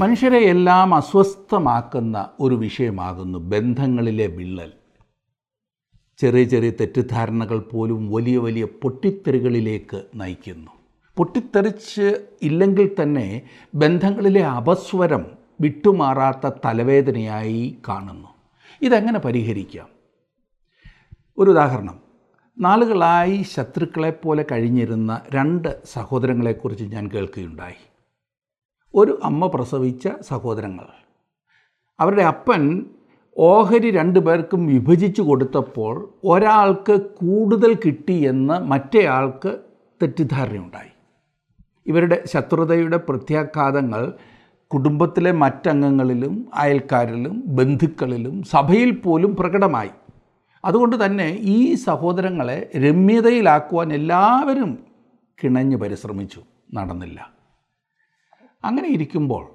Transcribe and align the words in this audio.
മനുഷ്യരെ 0.00 0.38
എല്ലാം 0.38 0.94
അസ്വസ്ഥമാക്കുന്ന 0.94 2.28
ഒരു 2.40 2.54
വിഷയമാകുന്നു 2.54 3.38
ബന്ധങ്ങളിലെ 3.38 4.26
വിള്ളൽ. 4.26 4.72
ചെറിയ 6.18 6.44
ചെറിയ 6.44 6.70
തെറ്റിദ്ധാരണകൾ 6.70 7.58
പോലും 7.58 8.10
വലിയ 8.10 8.38
വലിയ 8.38 8.64
പൊട്ടിത്തെറികളിലേക്ക് 8.64 10.02
നയിക്കുന്നു. 10.14 10.70
പൊട്ടിത്തെറിച്ച് 11.16 12.26
ഇല്ലെങ്കിൽ 12.42 13.02
തന്നെ 13.02 13.42
ബന്ധങ്ങളിലെ 13.74 14.46
അപസ്വരം 14.46 15.26
വിട്ടുമാറാത്ത 15.60 16.50
തലവേദനയായി 16.64 17.76
കാണുന്നു. 17.88 18.28
ഇതെങ്ങനെ 18.82 19.18
പരിഹരിക്കാം? 19.18 19.86
ഒരു 21.38 21.50
ഉദാഹരണം. 21.50 22.00
നാളുകളായി 22.58 23.42
ശത്രുക്കളെപ്പോലെ 23.42 24.44
കഴിഞ്ഞിരുന്ന 24.52 25.20
രണ്ട് 25.34 25.82
സഹോദരങ്ങളെക്കുറിച്ച് 25.84 26.84
ഞാൻ 26.84 27.08
കേൾക്കുകയുണ്ടായി. 27.08 27.85
ഒരു 28.96 29.20
അമ്മ 29.24 29.46
പ്രസവിച്ച 29.46 30.08
സഹോദരങ്ങൾ. 30.22 30.84
അവരുടെ 32.00 32.22
അപ്പൻ 32.22 32.86
ഓഹരി 33.38 33.90
രണ്ടു 33.90 34.18
പേർക്കും 34.18 34.66
വിഭജിച്ചു 34.66 35.22
കൊടുത്തപ്പോൾ 35.22 36.14
ഒരാൾക്ക് 36.24 37.00
കൂടുതൽ 37.00 37.74
കിട്ടിയെന്ന് 37.74 38.54
മറ്റേയാൾക്ക് 38.54 39.58
തെറ്റിദ്ധാരണയുണ്ടായി. 40.02 40.90
ഇവരുടെ 41.86 42.22
ശത്രുതയുടെ 42.26 42.96
പ്രത്യാഘാതങ്ങൾ 42.96 44.12
കുടുംബത്തിലെ 44.66 45.32
മറ്റംഗങ്ങളിലും 45.32 46.46
അയൽക്കാരിലും 46.54 47.42
ബന്ധുക്കളിലും 47.46 48.42
സഭയിൽ 48.42 48.90
പോലും 48.90 49.36
പ്രകടമായി. 49.36 49.90
അതുകൊണ്ട് 50.64 51.04
തന്നെ 51.04 51.38
ഈ 51.40 51.74
സഹോദരങ്ങളെ 51.74 52.70
രമ്യതയിലാക്കുവാൻ 52.76 53.92
എല്ലാവരും 53.92 54.78
കിണഞ്ഞ് 55.44 55.76
പരിശ്രമിച്ചു. 55.76 56.40
നടന്നില്ല. 56.74 57.35
അങ്ങനെ 58.66 58.88
ഇരിക്കുമ്പോൾ 58.88 59.46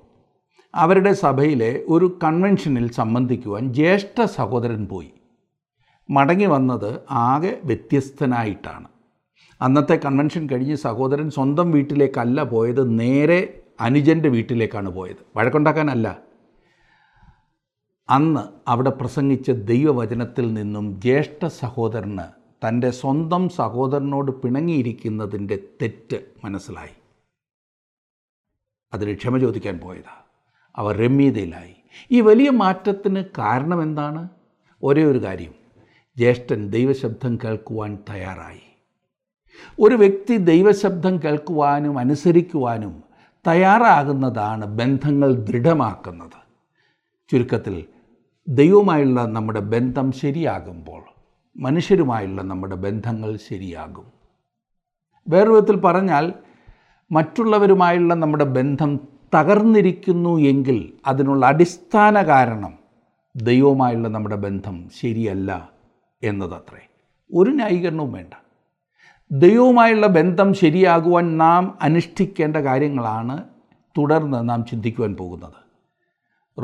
അവരുടെ 0.75 1.13
സഭയിലെ 1.13 1.83
ഒരു 1.87 2.19
കൺവെൻഷനിൽ 2.23 2.91
സംബന്ധിക്കുവാൻ 2.91 3.73
ജ്യേഷ്ഠ 3.73 4.23
സഹോദരൻ 4.23 4.85
പോയി. 4.85 5.13
മടങ്ങി 6.09 6.45
വന്നത് 6.45 6.99
ആകെ 7.11 7.61
വ്യത്യസ്തനായിട്ടാണ്. 7.65 8.87
അന്നത്തെ 9.61 9.99
കൺവെൻഷൻ 10.05 10.49
കഴിഞ്ഞ് 10.49 10.75
സഹോദരൻ 10.75 11.29
സ്വന്തം 11.29 11.71
വീട്ടിലേക്കല്ല 11.71 12.43
പോയത് 12.43 12.99
നേരെ 12.99 13.63
അനുജന്റെ 13.81 14.29
വീട്ടിലേക്കാണ് 14.29 14.89
പോയത്. 14.89 15.37
വഴക്കുണ്ടാക്കാനല്ല. 15.37 16.19
അന്ന് 18.09 18.41
അവിടെ 18.67 18.89
പ്രസംഗിച്ച 18.89 19.51
ദൈവവചനത്തിൽ 19.51 20.53
നിന്നും 20.53 21.01
ജ്യേഷ്ഠ 21.01 21.45
സഹോദരന് 21.45 22.41
തന്റെ 22.67 22.89
സ്വന്തം 22.89 23.49
സഹോദരനോട് 23.49 24.31
പിണങ്ങിയിരിക്കുന്നതിന്റെ 24.31 25.59
തെറ്റ് 25.81 26.17
മനസ്സിലായി. 26.43 27.00
അതിന് 28.93 29.15
ക്ഷമ 29.15 29.37
ചോദിക്കാൻ 29.37 29.77
പോയതാ. 29.77 30.23
അവർ 30.75 30.97
രമ്യതയിലായി. 30.97 31.75
ഈ 32.11 32.21
വലിയ 32.21 32.49
മാറ്റത്തിന് 32.49 33.23
കാരണം 33.37 33.83
എന്താണ്? 33.83 34.29
ഒരേ 34.83 35.03
ഒരു 35.03 35.23
കാര്യം. 35.23 35.53
ജ്യേഷ്ഠൻ 36.17 36.69
ദൈവശബ്ദം 36.69 37.37
കേൾക്കുവാൻ 37.43 37.97
തയ്യാറായി. 38.09 38.61
ഒരു 39.79 39.95
വ്യക്തി 39.95 40.37
ദൈവശബ്ദം 40.37 41.17
കേൾക്കുവാനും 41.17 41.97
അനുസരിക്കുവാനും 41.97 43.03
തയ്യാറാകുന്നതാണ് 43.47 44.65
ബന്ധങ്ങൾ 44.65 45.33
ദൃഢമാക്കുന്നത്. 45.33 46.41
ചുരുക്കത്തിൽ 47.31 47.85
ദൈവവുമായുള്ള 48.47 49.25
നമ്മുടെ 49.25 49.59
ബന്ധം 49.59 50.11
ശരിയാകുമ്പോൾ 50.11 51.03
മനുഷ്യരുമായുള്ള 51.57 52.41
നമ്മുടെ 52.41 52.75
ബന്ധങ്ങൾ 52.75 53.35
ശരിയാകും. 53.35 54.11
വേറൊരു 55.29 55.51
വിധത്തിൽ 55.51 55.75
പറഞ്ഞാൽ 55.75 56.33
മറ്റുള്ളവരുമായുള്ള 57.11 58.13
നമ്മുടെ 58.13 58.43
ബന്ധം 58.43 58.99
തകർന്നിരിക്കുന്നു 59.35 60.39
എങ്കിൽ 60.39 60.93
അതിനുള്ള 61.07 61.45
അടിസ്ഥാന 61.45 62.21
കാരണം 62.21 62.73
ദൈവവുമായുള്ള 63.35 64.07
നമ്മുടെ 64.07 64.35
ബന്ധം 64.35 64.89
ശരിയല്ല 65.01 65.69
എന്നതത്രേ. 66.23 66.87
ഒരു 67.35 67.49
ന്യായീകരണവും 67.49 68.11
വേണ്ട. 68.11 68.33
ദൈവവുമായുള്ള 69.31 70.07
ബന്ധം 70.07 70.53
ശരിയാകുവാൻ 70.53 71.37
നാം 71.37 71.77
അനുഷ്ഠിക്കേണ്ട 71.81 72.57
കാര്യങ്ങളാണ് 72.57 73.43
തുടർന്ന് 73.97 74.49
നാം 74.49 74.65
ചിന്തിക്കുവാൻ 74.65 75.15
പോകുന്നത്. 75.15 75.71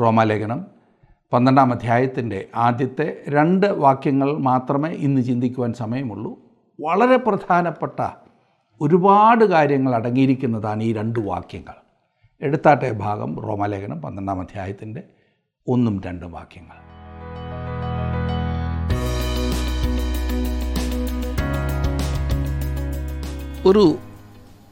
റോമാലേഖനം 0.00 0.64
പന്ത്രണ്ടാം 1.32 1.72
അധ്യായത്തിന്റെ 1.72 2.48
ആദ്യത്തെ 2.56 3.24
രണ്ട് 3.28 3.66
വാക്യങ്ങൾ 3.66 4.38
മാത്രമേ 4.38 4.90
ഇന്ന് 4.90 5.22
ചിന്തിക്കുവാൻ 5.22 5.72
സമയമുള്ളൂ. 5.72 6.38
വളരെ 6.80 7.16
പ്രധാനപ്പെട്ട 7.16 8.27
ഒരുപാട് 8.80 9.44
കാര്യങ്ങൾ 9.44 9.94
അടങ്ങിയിരിക്കുന്നതാണ് 9.94 10.82
ഈ 10.82 10.92
രണ്ട് 10.92 11.18
വാക്യങ്ങൾ. 11.18 11.74
എടുത്താട്ടെ 12.42 12.92
ഭാഗം 12.92 13.40
റോമാലേഖനം 13.40 14.02
പന്ത്രണ്ടാം 14.02 14.40
അധ്യായത്തിന്റെ 14.40 15.02
ഒന്നും 15.66 16.02
രണ്ടും 16.06 16.32
വാക്യങ്ങൾ. 16.32 16.88
ഒരു 23.68 23.98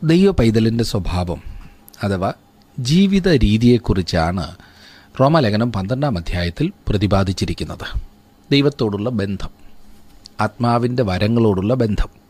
ദൈവ 0.05 0.31
പൈതലിന്റെ 0.31 0.85
സ്വഭാവം 0.85 1.43
അഥവാ 2.03 2.33
ജീവിത 2.79 3.29
രീതിയെക്കുറിച്ചാണ് 3.29 4.57
റോമാലേഖനം 5.21 5.73
പന്ത്രണ്ടാം 5.73 6.19
അധ്യായത്തിൽ 6.19 6.73
പ്രതിപാദിച്ചിരിക്കുന്നത്. 6.89 8.01
ദൈവത്തോടുള്ള 8.51 9.11
ബന്ധം 9.11 9.51
ആത്മാവിന്റെ 10.41 11.03
വരങ്ങളോടുള്ള 11.03 11.75
ബന്ധം. 11.75 12.26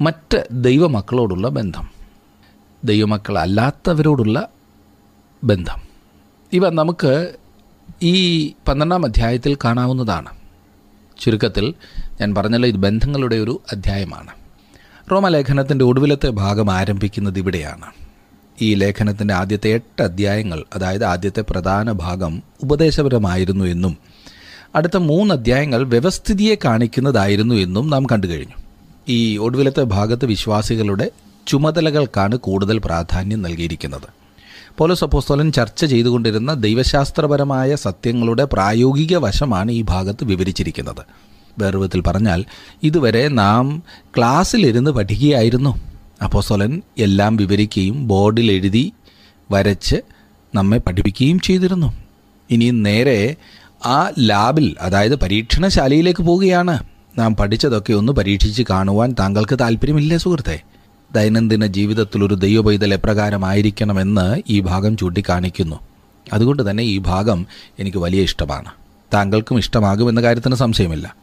മറ്റ് 0.00 0.48
ദൈവമക്കളോടുള്ള 0.52 1.48
ബന്ധം. 1.48 1.88
ദൈവമക്കളല്ലാത്തവരോടുള്ള 2.84 4.48
ബന്ധം. 5.44 5.82
ഇവ 6.52 6.68
നമുക്ക് 6.68 7.34
ഈ 8.02 8.48
പന്ത്രണ്ടാം 8.68 9.04
അധ്യായത്തിൽ 9.06 9.56
കാണാവുന്നതാണ്. 9.64 10.28
ചുരുക്കത്തിൽ 11.20 11.74
ഞാൻ 12.20 12.34
പറഞ്ഞല്ലോ 12.34 12.68
ഇത് 12.68 12.76
ബന്ധങ്ങളുടെ 12.76 13.36
ഒരു 13.36 13.60
അധ്യായമാണ്. 13.72 14.30
റോമലേഖനത്തിന്റെ 15.10 15.84
ഒടുവിലത്തെ 15.84 16.28
ഭാഗം 16.28 16.70
ആരംഭിക്കുന്നത് 16.70 17.38
ഇവിടെയാണ്. 17.38 17.86
ഈ 18.62 18.74
ലേഖനത്തിന്റെ 18.74 19.34
ആദ്യത്തെ 19.34 19.68
എട്ട് 19.68 20.02
അധ്യായങ്ങൾ 20.02 20.64
അതായത് 20.74 21.04
ആദ്യത്തെ 21.04 21.44
പ്രധാന 21.50 21.92
ഭാഗം 21.92 22.42
ഉപദേശപരമായിരുന്നു 22.62 23.64
എന്നും 23.64 23.96
അടുത്ത 24.74 24.96
മൂന്ന് 24.96 25.34
അധ്യായങ്ങൾ 25.34 25.84
വ്യവസ്ഥിതിയെ 25.84 26.54
കാണിക്കുന്നതായിരുന്നു 26.64 27.54
എന്നും 27.54 27.90
നാം 27.90 28.04
കണ്ടു 28.04 28.26
കഴിഞ്ഞു 28.26 28.67
ഈ 29.08 29.36
ഒടുവിലത്തെ 29.36 29.82
ഭാഗത്ത് 29.82 30.26
വിശ്വാസികളുടെ 30.26 31.10
ചുമതലകൾക്കാണ് 31.46 32.36
കൂടുതൽ 32.36 32.78
പ്രാധാന്യം 32.84 33.42
നൽകിയിരിക്കുന്നത്. 33.42 34.08
പോലീസ് 34.78 35.04
അപ്പോസ്തോലൻ 35.04 35.52
ചർച്ച 35.52 35.84
ചെയ്തുകൊണ്ടിരുന്ന 35.84 36.54
ദൈവശാസ്ത്രപരമായ 36.54 37.74
സത്യങ്ങളുടെ 37.74 38.44
പ്രായോഗിക 38.44 39.16
വശമാണ് 39.16 39.72
ഈ 39.72 39.82
ഭാഗത്ത് 39.82 40.24
വിവരിച്ചിരിക്കുന്നത്. 40.24 41.02
വേറെ 41.58 41.78
വിധത്തിൽ 41.78 42.00
പറഞ്ഞാൽ 42.00 42.44
ഇതുവരെ 42.82 43.28
നാം 43.28 43.82
ക്ലാസ്സിലിരുന്ന് 44.16 44.90
പഠിക്കുകയായിരുന്നു. 44.90 45.80
അപ്പോസ്തോലൻ 46.24 46.82
എല്ലാം 46.98 47.36
വിവരിക്കുകയും 47.36 48.08
ബോർഡിൽ 48.08 48.52
എഴുതി 48.52 48.92
വരച്ച് 49.50 49.96
നമ്മെ 50.54 50.78
പഠിപ്പിക്കുകയും 50.78 51.40
ചെയ്തിരുന്നു. 51.40 51.92
ഇനി 52.50 52.70
നേരെ 52.70 53.36
ആ 53.86 54.10
ലാബിൽ 54.18 54.76
അതായത് 54.80 55.16
പരീക്ഷണശാലയിലേക്ക് 55.16 56.22
പോവുകയാണ്. 56.22 56.84
നാം 57.18 57.36
പഠിച്ചതൊക്കെ 57.36 57.92
ഒന്ന് 57.92 58.12
പരീക്ഷിച്ച് 58.12 58.62
കാണുവാൻ 58.70 59.14
താങ്കൾക്ക് 59.20 59.58
താല്പര്യമില്ലേ 59.58 60.16
സുഹൃത്തെ? 60.16 60.62
ദൈനംദിന 61.14 61.66
ജീവിതത്തിൽ 61.66 62.24
ഒരു 62.24 62.34
ദൈവപൈതൽ 62.34 62.94
എപ്രകാരമായിരിക്കണമെന്ന് 62.94 64.42
ഈ 64.48 64.60
ഭാഗം 64.60 64.96
ചൂണ്ടിക്കാണിക്കുന്നു. 64.96 65.76
അതുകൊണ്ട് 66.32 66.70
തന്നെ 66.70 66.82
ഈ 66.82 66.98
ഭാഗം 66.98 67.46
എനിക്ക് 67.78 67.98
വലിയ 67.98 68.22
ഇഷ്ടമാണ്. 68.22 68.70
താങ്കൾക്കും 69.14 69.58
ഇഷ്ടമാകുമെന്ന 69.58 70.22
കാര്യത്തിന് 70.22 70.54
സംശയമില്ല. 70.54 71.16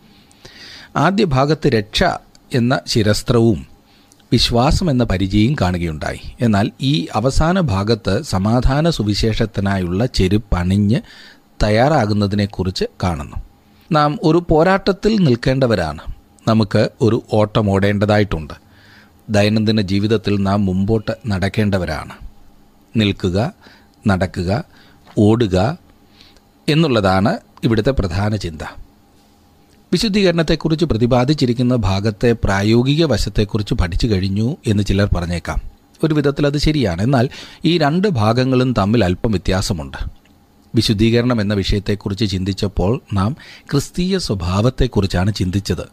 ആദ്യ 0.96 1.26
ഭാഗത്ത് 1.26 1.68
രക്ഷ 1.68 2.04
എന്ന 2.54 2.80
ശിരസ്ത്രവും 2.88 3.68
വിശ്വാസം 4.32 4.92
എന്ന 4.92 5.04
പരിചയം 5.04 5.56
കാണുകയുണ്ടായി. 5.62 6.20
എന്നാൽ 6.42 6.72
ഈ 6.82 7.08
അവസാന 7.14 7.60
ഭാഗത്ത് 7.60 8.24
സമാധാന 8.24 8.90
സുവിശേഷത്തിനായുള്ള 8.90 10.06
ചെരുപ്പണിഞ്ഞ് 10.06 11.02
തയ്യാറാകുന്നതിനെക്കുറിച്ച് 11.64 12.86
കാണുന്നു. 13.04 13.45
നാം 13.92 14.20
ഒരു 14.24 14.46
പോരാട്ടത്തിൽ 14.50 15.16
നിൽക്കേണ്ടവരാണ്. 15.16 16.00
നമുക്ക് 16.48 16.90
ഒരു 17.02 17.24
ഓട്ടം 17.34 17.70
ഓടേണ്ടതായിട്ടുണ്ട്. 17.70 18.54
ദൈനംദിന 19.30 19.82
ജീവിതത്തിൽ 19.82 20.44
നാം 20.44 20.66
മുമ്പോട്ട് 20.66 21.12
നടക്കേണ്ടവരാണ്. 21.28 22.14
നിൽക്കുക 22.96 23.54
നടക്കുക 24.08 24.64
ഓടുക 25.18 25.78
എന്നുള്ളതാണ് 26.70 27.38
ഇവിടുത്തെ 27.64 27.92
പ്രധാന 27.92 28.36
ചിന്ത. 28.36 28.62
വിശുദ്ധീകരണത്തെക്കുറിച്ച് 29.94 30.86
പ്രതിപാദിച്ചിരിക്കുന്ന 30.86 31.76
ഭാഗത്തെ 31.76 32.36
പ്രായോഗിക 32.44 33.06
വശത്തെക്കുറിച്ച് 33.06 33.74
പഠിച്ചു 33.74 34.08
കഴിഞ്ഞു 34.08 34.58
എന്ന് 34.68 34.84
ചിലർ 34.84 35.10
പറഞ്ഞേക്കാം. 35.16 35.62
ഒരു 36.04 36.14
വിധത്തിൽ 36.14 36.46
അത് 36.46 36.58
ശരിയാണ്. 36.58 37.02
എന്നാൽ 37.02 37.30
ഈ 37.66 37.78
രണ്ട് 37.78 38.08
ഭാഗങ്ങളും 38.08 38.74
തമ്മിൽ 38.78 39.06
അല്പം 39.06 39.32
വ്യത്യാസമുണ്ട്. 39.32 40.25
വിശുദ്ധീകരണം 40.76 41.42
എന്ന 41.42 41.54
വിഷയത്തെക്കുറിച്ച് 41.54 42.30
ചിന്തിച്ചപ്പോൾ 42.30 43.02
നാം 43.14 43.38
ക്രിസ്തീയ 43.72 44.18
സ്വഭാവത്തെക്കുറിച്ചാണ് 44.18 45.34
ചിന്തിച്ചത്. 45.34 45.88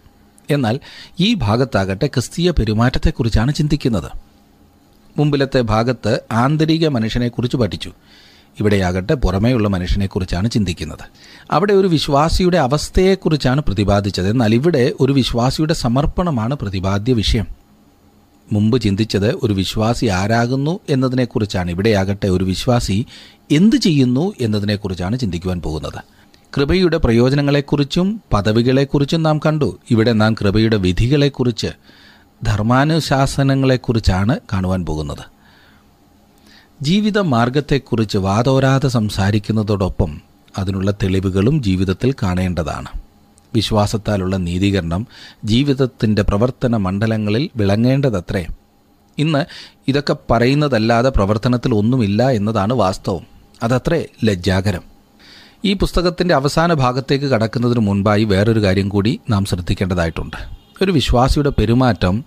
എന്നാൽ 0.50 0.80
ഈ 1.20 1.34
ഭാഗത്താകട്ടെ 1.34 2.06
ക്രിസ്തീയ 2.06 2.50
പെരുമാറ്റത്തെക്കുറിച്ചാണ് 2.50 3.54
ചിന്തിക്കുന്നത്. 3.54 4.10
മുമ്പിലത്തെ 5.18 5.60
ഭാഗത്ത് 5.60 6.20
ആന്തരിക 6.32 6.88
മനുഷ്യനെക്കുറിച്ച് 6.88 7.56
പഠിച്ചു. 7.56 7.92
ഇവിടെയാകട്ടെ 8.60 9.14
പുറമേയുള്ള 9.14 9.68
മനുഷ്യനെക്കുറിച്ചാണ് 9.68 10.50
ചിന്തിക്കുന്നത്. 10.50 11.04
അവിടെ 11.50 11.72
ഒരു 11.72 11.88
വിശ്വാസിയുടെ 11.88 12.58
അവസ്ഥയെക്കുറിച്ചാണ് 12.58 13.60
പ്രതിപാദിച്ചത്. 13.60 14.28
എന്നാൽ 14.28 14.54
ഇവിടെ 14.54 14.92
ഒരു 15.00 15.12
വിശ്വാസിയുടെ 15.12 15.74
സമർപ്പണമാണ് 15.74 16.54
പ്രതിപാദ്യ 16.54 17.12
വിഷയം. 17.12 17.61
മുമ്പ് 18.52 18.80
ചിന്തിച്ചത് 18.80 19.34
ഒരു 19.42 19.52
വിശ്വാസി 19.52 20.06
ആരാകുന്നു 20.06 20.80
എന്നതിനെക്കുറിച്ചാണ്. 20.88 21.70
ഇവിടെയാകട്ടെ 21.70 22.26
ഒരു 22.26 22.44
വിശ്വാസി 22.44 23.06
എന്ത് 23.50 23.76
ചെയ്യുന്നു 23.76 24.32
എന്നതിനെക്കുറിച്ചാണ് 24.40 25.18
ചിന്തിക്കുവാൻ 25.18 25.60
പോകുന്നത്. 25.60 26.02
കൃപയുടെ 26.56 26.96
പ്രയോജനങ്ങളെക്കുറിച്ചും 26.96 28.22
പദവികളെക്കുറിച്ചും 28.32 29.22
നാം 29.22 29.38
കണ്ടു. 29.38 29.78
ഇവിടെ 29.90 30.12
നാം 30.12 30.34
കൃപയുടെ 30.34 30.76
വിധികളെക്കുറിച്ച് 30.76 31.66
ധർമാനുശാസനങ്ങളെക്കുറിച്ചാണ് 32.42 34.38
കാണുവാൻ 34.52 34.86
പോകുന്നത്. 34.86 35.24
ജീവിത 36.82 37.18
മാർഗത്തെക്കുറിച്ച് 37.18 38.18
വാതോരാതെ 38.18 38.88
സംസാരിക്കുന്നതോടൊപ്പം 38.88 40.20
അതിനുള്ള 40.58 40.90
തെളിവുകളും 40.90 41.62
ജീവിതത്തിൽ 41.62 42.14
കാണേണ്ടതാണ്. 42.22 43.11
വിശ്വാസത്താലുള്ള 43.54 44.36
നീതീകരണം 44.36 45.06
ജീവിതത്തിന്റെ 45.44 46.22
പ്രവർത്തന 46.22 46.76
മണ്ഡലങ്ങളിൽ 46.76 47.50
വിളങ്ങേണ്ടതത്രേ. 47.56 48.46
ഇന്ന് 49.18 49.44
ഇതൊക്കെ 49.88 50.16
പറയുന്നതല്ലാതെ 50.30 51.08
പ്രവർത്തനത്തിൽ 51.08 51.74
ഒന്നുമില്ല 51.74 52.30
എന്നതാണ് 52.30 52.72
വാസ്തവം. 52.72 53.26
അതത്രേ 53.62 54.06
ലജ്ജാകരം. 54.24 54.82
ഈ 55.64 55.72
പുസ്തകത്തിന്റെ 55.72 56.34
അവസാന 56.34 56.72
ഭാഗത്തേക്ക് 56.72 57.24
കടക്കുന്നതിന് 57.24 57.80
മുൻപായി 57.80 58.24
വേറൊരു 58.24 58.62
കാര്യം 58.62 58.88
കൂടി 58.88 59.20
നാം 59.30 59.44
ശ്രദ്ധിക്കേണ്ടതായിട്ടുണ്ട്. 59.44 60.36
ഒരു 60.82 60.92
വിശ്വാസിയുടെ 60.92 61.50
പെരുമാറ്റം 61.50 62.24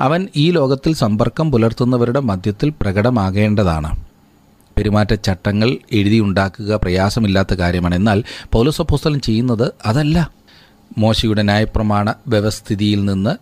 അവൻ 0.00 0.28
ഈ 0.36 0.50
ലോകത്തിൽ 0.50 0.94
സമ്പർക്കം 0.94 1.52
പുലർത്തുന്നവരുടെ 1.52 2.20
മധ്യത്തിൽ 2.20 2.72
പ്രകടമാകേണ്ടതാണ്. 2.80 4.04
പെരുമാറ്റച്ചട്ടങ്ങൾ 4.76 5.78
എഴുതിയുണ്ടാക്കുക 5.92 6.74
പ്രയാസമില്ലാത്ത 6.74 7.54
കാര്യമാണ്. 7.54 7.94
എന്നാൽ 7.94 8.24
പൗലോസപ്പോസ്തലൻ 8.52 9.20
ചെയ്യുന്നത് 9.20 9.72
അതല്ല. 9.86 10.30
മോശയുടെ 10.98 11.42
ന്യായപ്രമാണ 11.42 12.14
വ്യവസ്ഥിതിയിൽ 12.28 13.04
നിന്ന് 13.04 13.36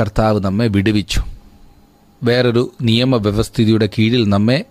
കർത്താവ് 0.00 0.40
നമ്മെ 0.40 0.66
വിടുവിച്ചു. 0.66 1.22
വേറൊരു 2.24 2.72
നിയമവ്യവസ്ഥിതിയുടെ 2.82 3.88
കീഴിൽ 3.98 4.28
നമ്മെ 4.28 4.64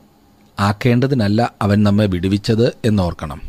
ആക്കേണ്ടതിനല്ല 0.59 1.53
അവൻ 1.61 1.83
നമ്മെ 1.83 2.05
വിടുവിച്ചത് 2.05 2.73
എന്നോർക്കണം. 2.85 3.41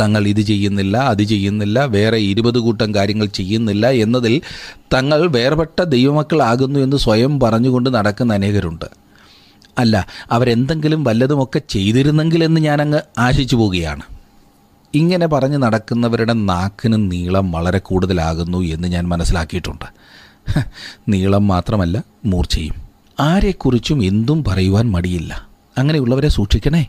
തങ്ങൾ 0.00 0.28
ഇത് 0.28 0.40
ചെയ്യുന്നില്ല 0.40 0.96
അത് 0.96 1.22
ചെയ്യുന്നില്ല 1.22 1.84
വേറെ 1.84 2.16
ഇരുപത് 2.16 2.58
കൂട്ടം 2.58 2.94
കാര്യങ്ങൾ 2.94 3.26
ചെയ്യുന്നില്ല 3.26 3.90
എന്നതിൽ 3.90 4.40
തങ്ങൾ 4.94 5.26
വേർപെട്ട 5.26 5.82
ദൈവമക്കളാകുന്നു 5.82 6.80
എന്ന് 6.80 6.96
സ്വയം 6.96 7.40
പറഞ്ഞുകൊണ്ട് 7.40 7.94
നടക്കുന്ന 7.94 8.34
അനേകരുണ്ട്. 8.34 8.84
അല്ല 9.78 10.06
അവരെന്തെങ്കിലും 10.30 11.04
വല്ലതുമൊക്കെ 11.04 11.60
ചെയ്തിരുന്നെങ്കിൽ 11.68 12.44
എന്ന് 12.44 12.60
ഞാനങ്ങ് 12.60 13.00
ആശിച്ചു 13.18 13.56
പോവുകയാണ്. 13.56 14.02
ഇങ്ങനെ 14.94 15.26
പറഞ്ഞ് 15.26 15.56
നടക്കുന്നവരുടെ 15.56 16.32
നാക്കിന് 16.32 17.10
നീളം 17.10 17.52
വളരെ 17.52 17.78
കൂടുതലാകുന്നു 17.78 18.58
എന്ന് 18.58 18.88
ഞാൻ 18.88 19.08
മനസ്സിലാക്കിയിട്ടുണ്ട്. 19.08 19.84
നീളം 21.08 21.48
മാത്രമല്ല 21.48 22.04
മൂർച്ചയും. 22.24 22.74
ആരെക്കുറിച്ചും 23.20 24.04
എന്തും 24.04 24.44
പറയുവാൻ 24.44 24.90
മടിയില്ല. 24.90 25.48
അങ്ങനെയുള്ളവരെ 25.78 26.28
സൂക്ഷിക്കണേ. 26.28 26.86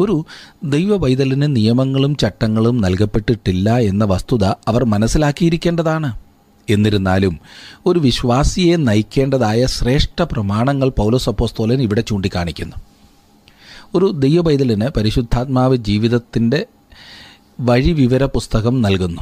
ഒരു 0.00 0.26
ദൈവ 0.64 1.06
നിയമങ്ങളും 1.46 2.16
ചട്ടങ്ങളും 2.16 2.80
നൽകപ്പെട്ടിട്ടില്ല 2.80 3.78
എന്ന 3.78 4.04
വസ്തുത 4.04 4.44
അവർ 4.44 4.84
മനസ്സിലാക്കിയിരിക്കേണ്ടതാണ്. 4.84 6.18
എന്നിരുന്നാലും 6.70 7.38
ഒരു 7.86 7.98
വിശ്വാസിയെ 7.98 8.76
നയിക്കേണ്ടതായ 8.76 9.66
ശ്രേഷ്ഠ 9.66 10.22
പ്രമാണങ്ങൾ 10.22 10.88
പൗലോസ് 10.88 11.28
അപ്പോസ്തോലൻ 11.28 11.82
ഇവിടെ 11.82 12.00
ചൂണ്ടിക്കാണിക്കുന്നു. 12.00 12.76
ഒരു 13.94 14.12
ദൈവ 14.18 14.40
പൈതലിന് 14.40 14.88
പരിശുദ്ധാത്മാവ് 14.96 15.76
ജീവിതത്തിന്റെ 15.76 16.66
വഴിവിവര 17.60 18.24
പുസ്തകം 18.24 18.82
നൽകുന്നു. 18.82 19.20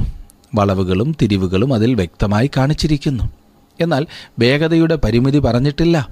വളവുകളും 0.55 1.17
തിരിവുകളും 1.22 1.75
അതിൽ 1.75 1.94
വ്യക്തമായി 1.94 2.50
കാണിച്ചിരിക്കുന്നു. 2.56 3.25
എന്നാൽ 3.81 4.06
വേഗതയുടെ 4.38 4.94
പരിമിതി 4.94 5.38
പറഞ്ഞിട്ടില്ല. 5.38 6.08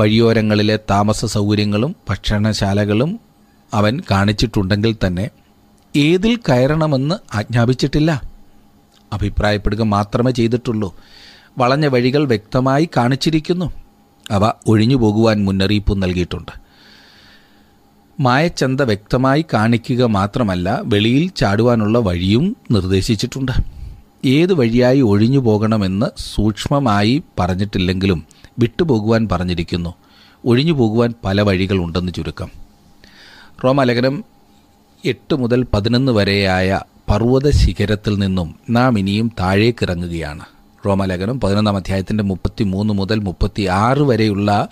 വഴിയോരങ്ങളിലെ 0.00 0.78
താമസ 0.90 1.24
സൗകര്യങ്ങളും 1.24 1.96
ഭക്ഷണശാലകളും 2.10 3.20
അവൻ 3.74 4.00
കാണിച്ചിട്ടുണ്ടെങ്കിൽ 4.10 4.96
തന്നെ 5.06 5.30
ഏതിൽ 5.96 6.36
കയറണമെന്ന് 6.36 7.36
ആജ്ഞാപിച്ചിട്ടില്ല. 7.36 8.22
അഭിപ്രായപ്പെടുക 9.12 9.82
മാത്രമേ 9.82 10.30
ചെയ്തിട്ടുള്ളൂ. 10.30 10.94
വളഞ്ഞ 11.58 11.86
വഴികൾ 11.86 12.24
വ്യക്തമായി 12.24 12.88
കാണിച്ചിരിക്കുന്നു. 12.96 13.72
അവ 14.30 14.52
ഒഴിഞ്ഞു 14.66 14.96
പോകുവാൻ 14.96 15.44
മുന്നറിയിപ്പ് 15.44 16.02
നൽകിയിട്ടുണ്ട്. 16.02 16.65
മായച്ചന്ത 18.20 18.80
വ്യക്തമായി 18.80 19.44
കാണിക്കുക 19.54 20.04
മാത്രമല്ല 20.04 20.80
വെളിയിൽ 20.84 21.30
ചാടുവാനുള്ള 21.36 21.98
വഴിയും 21.98 22.56
നിർദ്ദേശിച്ചിട്ടുണ്ട്. 22.70 23.52
ഏത് 24.24 24.52
വഴിയായി 24.52 25.00
ഒഴിഞ്ഞു 25.00 25.38
പോകണമെന്ന് 25.38 26.06
സൂക്ഷ്മമായി 26.18 27.22
പറഞ്ഞിട്ടില്ലെങ്കിലും 27.38 28.26
വിട്ടുപോകുവാൻ 28.58 29.28
പറഞ്ഞിരിക്കുന്നു. 29.32 29.94
ഒഴിഞ്ഞു 30.44 30.72
പോകുവാൻ 30.72 31.14
പല 31.24 31.42
വഴികളുണ്ടെന്ന് 31.42 32.12
ചുരുക്കം. 32.12 32.50
റോമാലേഖനം 33.64 34.24
എട്ട് 35.04 35.34
മുതൽ 35.34 35.66
പതിനൊന്ന് 35.74 36.12
വരെയായ 36.12 36.80
പർവത 37.08 37.50
ശിഖരത്തിൽ 37.50 38.18
നിന്നും 38.18 38.54
നാം 38.70 38.98
ഇനിയും 38.98 39.32
താഴേക്കിറങ്ങുകയാണ് 39.40 40.44
റോമാലേഖനം 40.86 41.40
പതിനൊന്നാം 41.40 41.76
അധ്യായത്തിന്റെ 41.76 42.24
മുപ്പത്തി 42.24 42.64
മൂന്ന് 42.64 42.94
മുതൽ 42.94 43.18
മുപ്പത്തി 43.18 43.62
ആറ് 43.62 43.98
വരെയുള്ള 43.98 44.68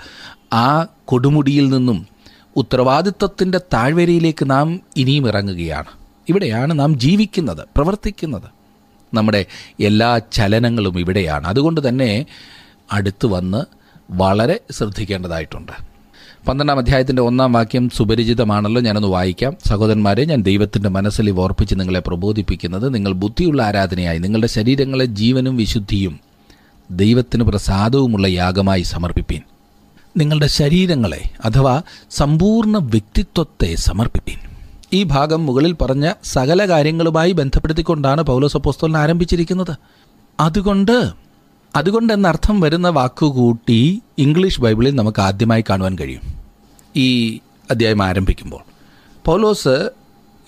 ആ 0.52 0.86
കൊടുമുടിയിൽ 1.04 1.68
നിന്നും 1.68 2.13
ഉത്തരവാദിത്വത്തിന്റെ 2.56 3.58
താഴ്വരയിലേക്ക് 3.58 4.50
നാം 4.50 4.80
ഇനിയും 4.96 5.28
ഇറങ്ങുകയാണ്. 5.28 5.86
ഇവിടെയാണ് 6.28 6.78
നാം 6.78 6.98
ജീവിക്കുന്നത് 6.98 7.66
പ്രവർത്തിക്കുന്നത്. 7.76 8.42
നമ്മുടെ 9.14 9.44
എല്ലാ 9.80 10.20
ചലനങ്ങളും 10.32 11.00
ഇവിടെയാണ്. 11.00 11.46
അതുകൊണ്ട് 11.46 11.88
തന്നെ 11.88 12.26
അടുത്ത് 12.92 13.26
വന്ന് 13.26 13.64
വളരെ 14.10 14.60
ശ്രദ്ധിക്കേണ്ടതായിട്ടുണ്ട്. 14.70 15.72
പന്ത്രണ്ടാം 16.48 16.78
അധ്യായത്തിന്റെ 16.78 17.22
ഒന്നാം 17.22 17.52
വാക്യം 17.52 17.90
സുപരിചിതമാണല്ലോ 17.90 18.82
ഞാനൊന്ന് 18.82 19.08
വായിക്കാം. 19.08 19.56
സഹോദരന്മാരെ 19.66 20.24
ഞാൻ 20.24 20.42
ദൈവത്തിന്റെ 20.42 20.88
മനസ്സിൽ 20.88 21.30
ഓർപ്പിച്ച് 21.30 21.74
നിങ്ങളെ 21.80 22.00
പ്രബോധിപ്പിക്കുന്നത് 22.00 22.94
നിങ്ങൾ 22.94 23.12
ബുദ്ധിയുള്ള 23.12 23.62
ആരാധനയായി 23.62 24.18
നിങ്ങളുടെ 24.18 24.46
ശരീരങ്ങളെ 24.46 25.04
ജീവനും 25.04 25.56
വിശുദ്ധിയും 25.56 26.20
ദൈവത്തിന് 26.90 27.44
പ്രസാദവുമുള്ള 27.44 28.26
യാഗമായി 28.26 28.82
സമർപ്പിപ്പീൻ. 28.82 29.40
നിങ്ങളുടെ 30.16 30.46
ശരീരങ്ങളെ 30.46 31.22
അഥവാ 31.44 31.82
സമ്പൂർണ 32.10 32.76
വ്യക്തിത്വത്തെ 32.76 33.74
സമർപ്പിപ്പീൻ. 33.74 34.38
ഈ 34.92 35.02
ഭാഗം 35.02 35.46
മുകളിൽ 35.46 35.72
പറഞ്ഞ 35.72 36.12
സകല 36.24 36.68
കാര്യങ്ങളുമായി 36.68 37.32
ബന്ധപ്പെടുത്തിക്കൊണ്ടാണ് 37.32 38.22
പൗലോസപ്പോസ്തോലൻ 38.22 38.96
ആരംഭിച്ചിരിക്കുന്നത്. 38.96 39.76
അതുകൊണ്ട് 40.40 41.12
അതുകൊണ്ട് 41.76 42.12
എന്നർത്ഥം 42.12 42.60
വരുന്ന 42.60 42.88
വാക്കുകൂട്ടി 42.88 44.02
ഇംഗ്ലീഷ് 44.18 44.60
ബൈബിളിൽ 44.60 44.94
നമുക്ക് 44.94 45.20
ആദ്യമായി 45.20 45.64
കാണുവാൻ 45.70 45.98
കഴിയും. 45.98 46.20
ഈ 46.96 47.38
അധ്യായം 47.70 48.02
ആരംഭിക്കുമ്പോൾ. 48.02 48.60
പൗലോസ് 49.24 49.90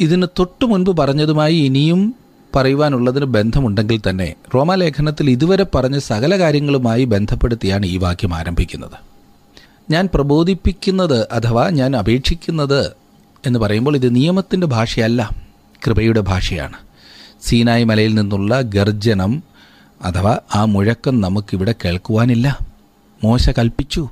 ഇതിന് 0.01 0.27
തൊട്ടു 0.39 0.67
മുൻപ് 0.67 0.97
പറഞ്ഞതുമായി 0.97 1.57
ഇനിയും 1.57 2.15
പറയുവാനുള്ളതിന് 2.57 3.25
ബന്ധമുണ്ടെങ്കിൽ 3.25 4.01
തന്നെ 4.11 4.35
റോമാലേഖനത്തിൽ 4.55 5.31
ഇതുവരെ 5.31 5.67
പറഞ്ഞ 5.75 5.99
സകല 5.99 6.39
കാര്യങ്ങളുമായി 6.39 7.05
ബന്ധപ്പെടുത്തിയാണ് 7.05 7.87
ഈ 7.87 7.97
വാക്യം 7.97 8.35
ആരംഭിക്കുന്നത്. 8.35 9.16
ഞാൻ 9.91 10.09
പ്രബോധിപ്പിക്കുന്നത് 10.15 11.29
അഥവാ 11.33 11.69
ഞാൻ 11.69 11.97
അപേക്ഷിക്കുന്നത് 11.97 12.93
എന്ന് 13.47 13.59
പറയുമ്പോൾ 13.59 13.97
ഇത് 13.97 14.15
നിയമത്തിന്റെ 14.15 14.67
ഭാഷയല്ല 14.67 15.31
കൃപയുടെ 15.87 16.21
ഭാഷയാണ്. 16.21 16.77
സീനായ് 17.43 17.85
മലയിൽ 17.85 18.15
നിന്നുള്ള 18.15 18.61
ഗർജനം 18.61 19.43
അഥവാ 20.05 20.39
ആ 20.55 20.65
മുഴക്കം 20.65 21.21
നമുക്കിവിടെ 21.21 21.75
കേൾക്കുവാനില്ല. 21.85 22.59
മോശ 23.25 23.51
കൽപ്പിച്ചു. 23.51 24.09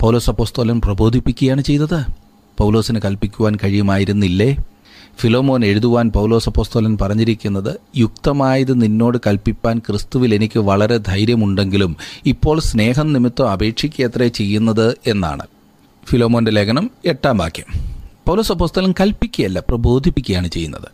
പൗലോസ് 0.00 0.30
അപ്പോസ്തോലൻ 0.30 0.80
പ്രബോധിപ്പിക്കുകയാണ് 0.80 1.62
ചെയ്തത്. 1.62 2.06
പൗലോസിന് 2.58 3.00
കൽപ്പിക്കുവാൻ 3.04 3.56
കഴിയുമായിരുന്നില്ലേ? 3.56 4.56
ഫിലോമോൻ 5.18 5.64
എഴുതുവാൻ 5.64 6.10
പൗലോസപ്പോസ്തോലൻ 6.10 6.98
പറഞ്ഞിരിക്കുന്നത് 7.00 7.80
യുക്തമായത് 7.96 8.82
നിന്നോട് 8.82 9.18
കൽപ്പിപ്പാൻ 9.26 9.78
ക്രിസ്തുവിൽ 9.78 10.34
എനിക്ക് 10.34 10.58
വളരെ 10.58 10.96
ധൈര്യമുണ്ടെങ്കിലും 10.96 11.96
ഇപ്പോൾ 12.26 12.60
സ്നേഹം 12.60 13.12
നിമിത്തം 13.12 13.50
അപേക്ഷിക്കത്രേ 13.50 14.28
ചെയ്യുന്നത്? 14.28 14.96
എന്നാണ് 15.06 15.42
ഫിലോമോന്റെ 16.08 16.50
ലേഖനം 16.50 16.90
എട്ടാം 17.04 17.38
വാക്യം. 17.38 17.80
പൗലോസപ്പോസ്തോലൻ 18.26 18.94
കൽപ്പിക്കുകയല്ല 19.00 19.60
പ്രബോധിപ്പിക്കുകയാണ് 19.60 20.48
ചെയ്യുന്നത്. 20.48 20.88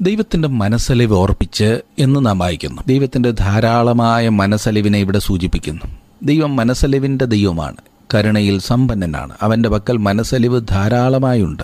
ദൈവത്തിന്റെ 0.00 0.48
മനസ്സലിവ് 0.48 1.14
ഓർപ്പിച്ച് 1.14 1.80
എന്ന് 1.98 2.26
നാം 2.26 2.38
വായിക്കുന്നു. 2.38 2.82
ദൈവത്തിന്റെ 2.86 3.30
ധാരാളമായ 3.30 4.28
മനസ്സലിവിനെ 4.28 4.98
ഇവിടെ 4.98 5.18
സൂചിപ്പിക്കുന്നു. 5.18 5.80
ദൈവം 6.22 6.56
മനസ്സലിവിന്റെ 6.56 7.24
ദൈവമാണ്. 7.24 7.76
കരുണയിൽ 8.14 8.58
സമ്പന്നനാണ്. 8.58 9.36
അവന്റെ 9.42 9.68
പക്കൽ 9.68 9.96
മനസ്സലിവ് 9.96 10.66
ധാരാളമായുണ്ട്. 10.70 11.62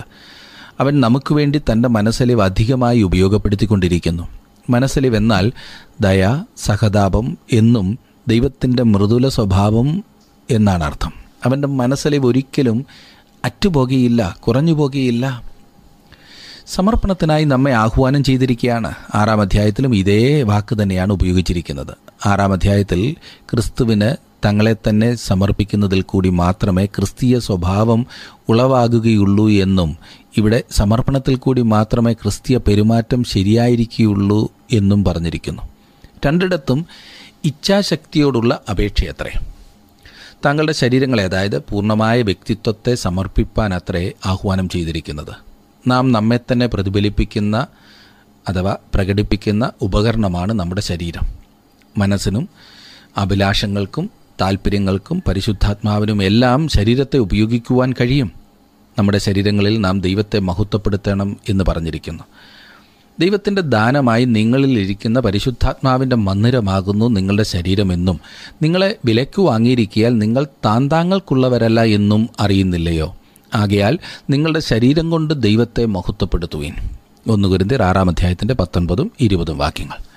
അവൻ 0.79 1.01
നമുക്ക് 1.01 1.33
വേണ്ടി 1.33 1.61
തന്റെ 1.71 1.89
മനസ്സലിവ് 1.89 2.41
അധികമായി 2.41 3.01
ഉപയോഗപ്പെടുത്തിക്കൊണ്ടിരിക്കുന്നു. 3.01 4.27
മനസ്സലിവ് 4.69 5.17
എന്നാൽ 5.17 5.51
ദയ 6.01 6.43
സഹതാപം 6.57 7.37
എന്നും 7.51 7.99
ദൈവത്തിന്റെ 8.27 8.83
മൃദുല 8.83 9.27
സ്വഭാവം 9.27 10.03
എന്നാണ് 10.51 10.83
അർത്ഥം. 10.83 11.13
അവന്റെ 11.45 11.67
മനസ്സലിവ് 11.67 12.25
ഒരിക്കലും 12.25 12.85
അറ്റുപോകുകയില്ല 13.45 14.37
കുറഞ്ഞു 14.39 14.73
പോകുകയില്ല 14.73 15.43
സമർപ്പണത്തിനായി 16.67 17.43
നമ്മെ 17.43 17.71
ആഹ്വാനം 17.71 18.23
ചെയ്തിരിക്കുകയാണ് 18.23 18.93
ആറാം 19.15 19.41
അധ്യായത്തിലും 19.41 19.95
ഇതേ 19.95 20.41
വാക്ക് 20.41 20.81
തന്നെയാണ് 20.81 21.13
ഉപയോഗിച്ചിരിക്കുന്നത്. 21.13 21.93
ആറാം 22.25 22.53
അധ്യായത്തിൽ 22.53 23.15
ക്രിസ്തുവിന് 23.51 24.15
തങ്ങളെ 24.45 24.75
തന്നെ 24.89 25.15
സമർപ്പിക്കുന്നതിൽ 25.15 26.01
കൂടി 26.01 26.29
മാത്രമേ 26.29 26.85
ക്രിസ്തീയ 26.85 27.39
സ്വഭാവം 27.39 28.05
ഉളവാകുകയുള്ളൂ 28.49 29.49
എന്നും 29.49 29.97
ഇവിടെ 30.37 30.63
സമർപ്പണത്തിൽ 30.71 31.35
കൂടി 31.35 31.61
മാത്രമേ 31.61 32.13
ക്രിസ്തീയ 32.13 32.57
പെരുമാറ്റം 32.57 33.23
ശരിയായിരിക്കുകയുള്ളൂ 33.23 34.51
എന്നും 34.71 35.03
പറഞ്ഞിരിക്കുന്നു. 35.03 35.61
രണ്ടിടത്തും 36.25 36.85
ഇച്ഛാശക്തിയോടുള്ള 37.43 38.61
അപേക്ഷയത്രേ 38.69 39.39
താങ്കളുടെ 40.45 40.73
ശരീരങ്ങളെ 40.73 41.23
അതായത് 41.23 41.61
പൂർണമായ 41.61 42.21
വ്യക്തിത്വത്തെ 42.21 42.95
സമർപ്പിപ്പാൻ 42.95 43.73
അത്രേ 43.73 44.11
ആഹ്വാനം 44.25 44.69
ചെയ്തിരിക്കുന്നത്. 44.69 45.35
നാം 45.87 46.11
നമ്മെ 46.11 46.39
തന്നെ 46.51 46.67
പ്രതിഫലിപ്പിക്കുന്ന 46.67 47.67
അഥവാ 48.47 48.77
പ്രകടിപ്പിക്കുന്ന 48.95 49.71
ഉപകരണമാണ് 49.81 50.53
നമ്മുടെ 50.53 50.81
ശരീരം. 50.81 51.27
മനസ്സിനും 51.97 52.49
അഭിലാഷങ്ങൾക്കും 53.17 54.09
താല്പര്യങ്ങൾക്കും 54.41 55.23
പരിശുദ്ധാത്മാവിനും 55.27 56.23
എല്ലാം 56.23 56.67
ശരീരത്തെ 56.67 57.17
ഉപയോഗിക്കുവാൻ 57.17 57.93
കഴിയും. 58.01 58.46
നമ്മുടെ 58.99 59.17
ശരീരങ്ങളിൽ 59.17 59.81
നാം 59.81 60.01
ദൈവത്തെ 60.01 60.39
മഹത്വപ്പെടുത്തണം 60.39 61.37
എന്ന് 61.49 61.63
പറഞ്ഞിരിക്കുന്നു. 61.67 62.23
ദൈവത്തിന്റെ 63.19 63.61
ദാനമായി 63.61 64.25
നിങ്ങളിൽ 64.25 64.79
ഇരിക്കുന്ന 64.79 65.19
പരിശുദ്ധാത്മാവിന്റെ 65.19 66.15
മന്ദിരമാകുന്നു 66.15 67.05
നിങ്ങളുടെ 67.05 67.43
ശരീരമെന്നും 67.43 68.19
നിങ്ങളെ 68.61 68.95
വിലയ്ക്ക് 69.05 69.41
വാങ്ങിയിരിക്കിയാൽ 69.41 70.17
നിങ്ങൾ 70.17 70.47
താന്താങ്ങൾക്കുള്ളവരല്ല 70.65 71.83
എന്നും 71.83 72.29
അറിയുന്നില്ലയോ? 72.39 73.15
ആകയാൽ 73.55 73.99
നിങ്ങളുടെ 74.29 74.59
ശരീരം 74.59 75.09
കൊണ്ട് 75.09 75.33
ദൈവത്തെ 75.33 75.85
മഹത്വപ്പെടുത്തുവീൻ. 75.85 76.73
ഒന്ന് 77.27 77.83
ആറാം 77.83 78.09
അധ്യായത്തിന്റെ 78.09 78.53
പത്തൊൻപതും 78.53 79.11
ഇരുപതും 79.19 79.57
വാക്യങ്ങൾ. 79.57 80.16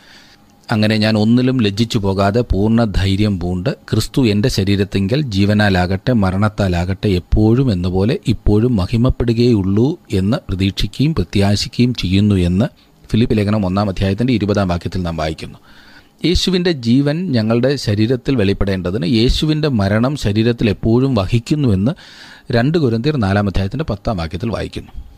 അങ്ങനെ 0.73 0.97
ഞാൻ 0.97 1.19
ഒന്നിലും 1.19 1.61
ലജ്ജിച്ചു 1.61 1.99
പോകാതെ 1.99 2.41
പൂർണ 2.41 2.85
ധൈര്യം 2.85 3.41
പൂണ്ട് 3.41 3.71
ക്രിസ്തു 3.91 4.27
എന്റെ 4.27 4.49
ശരീരത്തെങ്കിൽ 4.49 5.21
ജീവനാലാകട്ടെ 5.21 6.13
മരണത്താലാകട്ടെ 6.13 7.09
എപ്പോഴും 7.09 7.73
എന്നപോലെ 7.73 8.19
ഇപ്പോഴും 8.29 8.77
മഹിമപ്പെടുകയുള്ളൂ 8.77 9.99
എന്ന് 10.13 10.37
പ്രതീക്ഷിക്കുകയും 10.49 11.15
പ്രത്യാശിക്കുകയും 11.15 11.95
ചെയ്യുന്നു 11.95 12.35
എന്ന് 12.35 12.65
ഫിലിപ്പ് 13.11 13.37
ലേഖനം 13.39 13.67
ഒന്നാം 13.67 13.89
അധ്യായത്തിന്റെ 13.89 14.33
ഇരുപതാം 14.33 14.69
വാക്യത്തിൽ 14.69 15.03
നാം 15.03 15.17
വായിക്കുന്നു. 15.17 15.59
യേശുവിന്റെ 16.25 16.73
ജീവൻ 16.73 17.33
ഞങ്ങളുടെ 17.33 17.77
ശരീരത്തിൽ 17.77 18.37
വെളിപ്പെടേണ്ടതിന് 18.37 19.07
യേശുവിന്റെ 19.07 19.69
മരണം 19.69 20.17
ശരീരത്തിൽ 20.17 20.71
എപ്പോഴും 20.71 21.15
വഹിക്കുന്നുവെന്ന് 21.15 21.93
രണ്ട് 22.53 22.79
കുരന്തിർ 22.79 23.17
നാലാം 23.17 23.47
അധ്യായത്തിന്റെ 23.47 23.85
പത്താം 23.85 24.17
വാക്യത്തിൽ 24.17 24.51
വായിക്കുന്നു. 24.51 25.10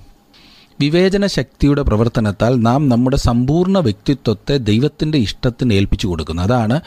വിവേചന 0.81 1.27
ശക്തിയുടെ 1.27 1.83
പ്രവർത്തനത്താൽ 1.83 2.55
നാം 2.55 2.89
നമ്മുടെ 2.89 3.17
സമ്പൂർണ 3.17 3.79
വ്യക്തിത്വത്തെ 3.79 4.57
ദൈവത്തിന്റെ 4.57 5.19
ഇഷ്ടത്തിന് 5.19 5.73
ഏൽപ്പിച്ചു 5.73 6.07
കൊടുക്കുന്നു. 6.07 6.43
അതാണ് 6.43 6.81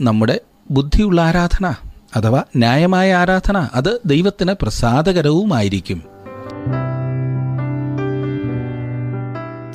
നമ്മുടെ 0.00 0.40
ബുദ്ധിയുള്ള 0.70 1.20
ആരാധന 1.20 1.74
അഥവാ 2.16 2.42
ന്യായമായ 2.56 3.14
ആരാധന. 3.14 3.68
അത് 3.74 4.00
ദൈവത്തിന് 4.06 4.52
പ്രസാദകരവുമായിരിക്കും. 4.62 6.02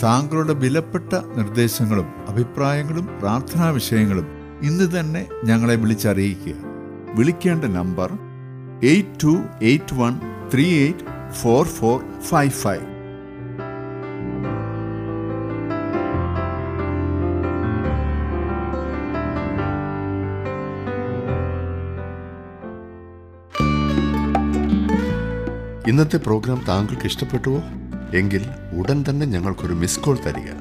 താങ്കളുടെ 0.04 0.54
വിലപ്പെട്ട 0.54 1.14
നിർദ്ദേശങ്ങളും 1.14 2.06
അഭിപ്രായങ്ങളും 2.30 3.10
പ്രാർത്ഥനാ 3.20 3.70
വിഷയങ്ങളും 3.70 4.28
ഇന്ന് 4.64 5.00
തന്നെ 5.00 5.25
ഞങ്ങളെ 5.46 5.75
വിളിച്ചറിയിക്കുക. 5.75 6.54
വിളിക്കേണ്ട 7.14 7.66
number 7.66 8.12
eight 8.84 9.24
two 9.24 9.38
eight 9.62 9.96
one 9.96 10.20
three 10.54 10.80
eight 10.80 11.34
four 11.34 11.66
four 11.66 12.04
five 12.22 12.52
five. 12.52 12.95
ഇന്നത്തെ 25.96 26.18
പ്രോഗ്രാം 26.18 26.66
താങ്കൾക്ക് 26.68 27.06
ഇഷ്ടപ്പെട്ടുവോ? 27.06 27.62
എങ്കിൽ 28.14 28.42
ഉടൻ 28.78 29.06
തന്നെ 29.10 29.25
ഞങ്ങൾക്കൊരു 29.25 29.74
മിസ് 29.74 30.00
കോൾ 30.00 30.18
തരിക. 30.25 30.52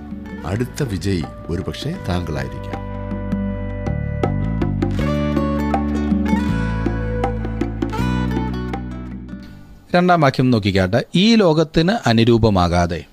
അടുത്ത 0.47 0.83
വിജയി 0.83 1.25
ഒരുപക്ഷെ 1.49 1.97
താങ്കളായിരിക്കാം. 2.09 2.81
രണ്ടാം 9.95 10.21
വാക്യം 10.21 10.51
നോക്കിക്കാട്ടെ. 10.51 11.05
ഈ 11.15 11.35
ലോകത്തിന് 11.35 11.93
അനുരൂപമാകാതെ 12.07 13.05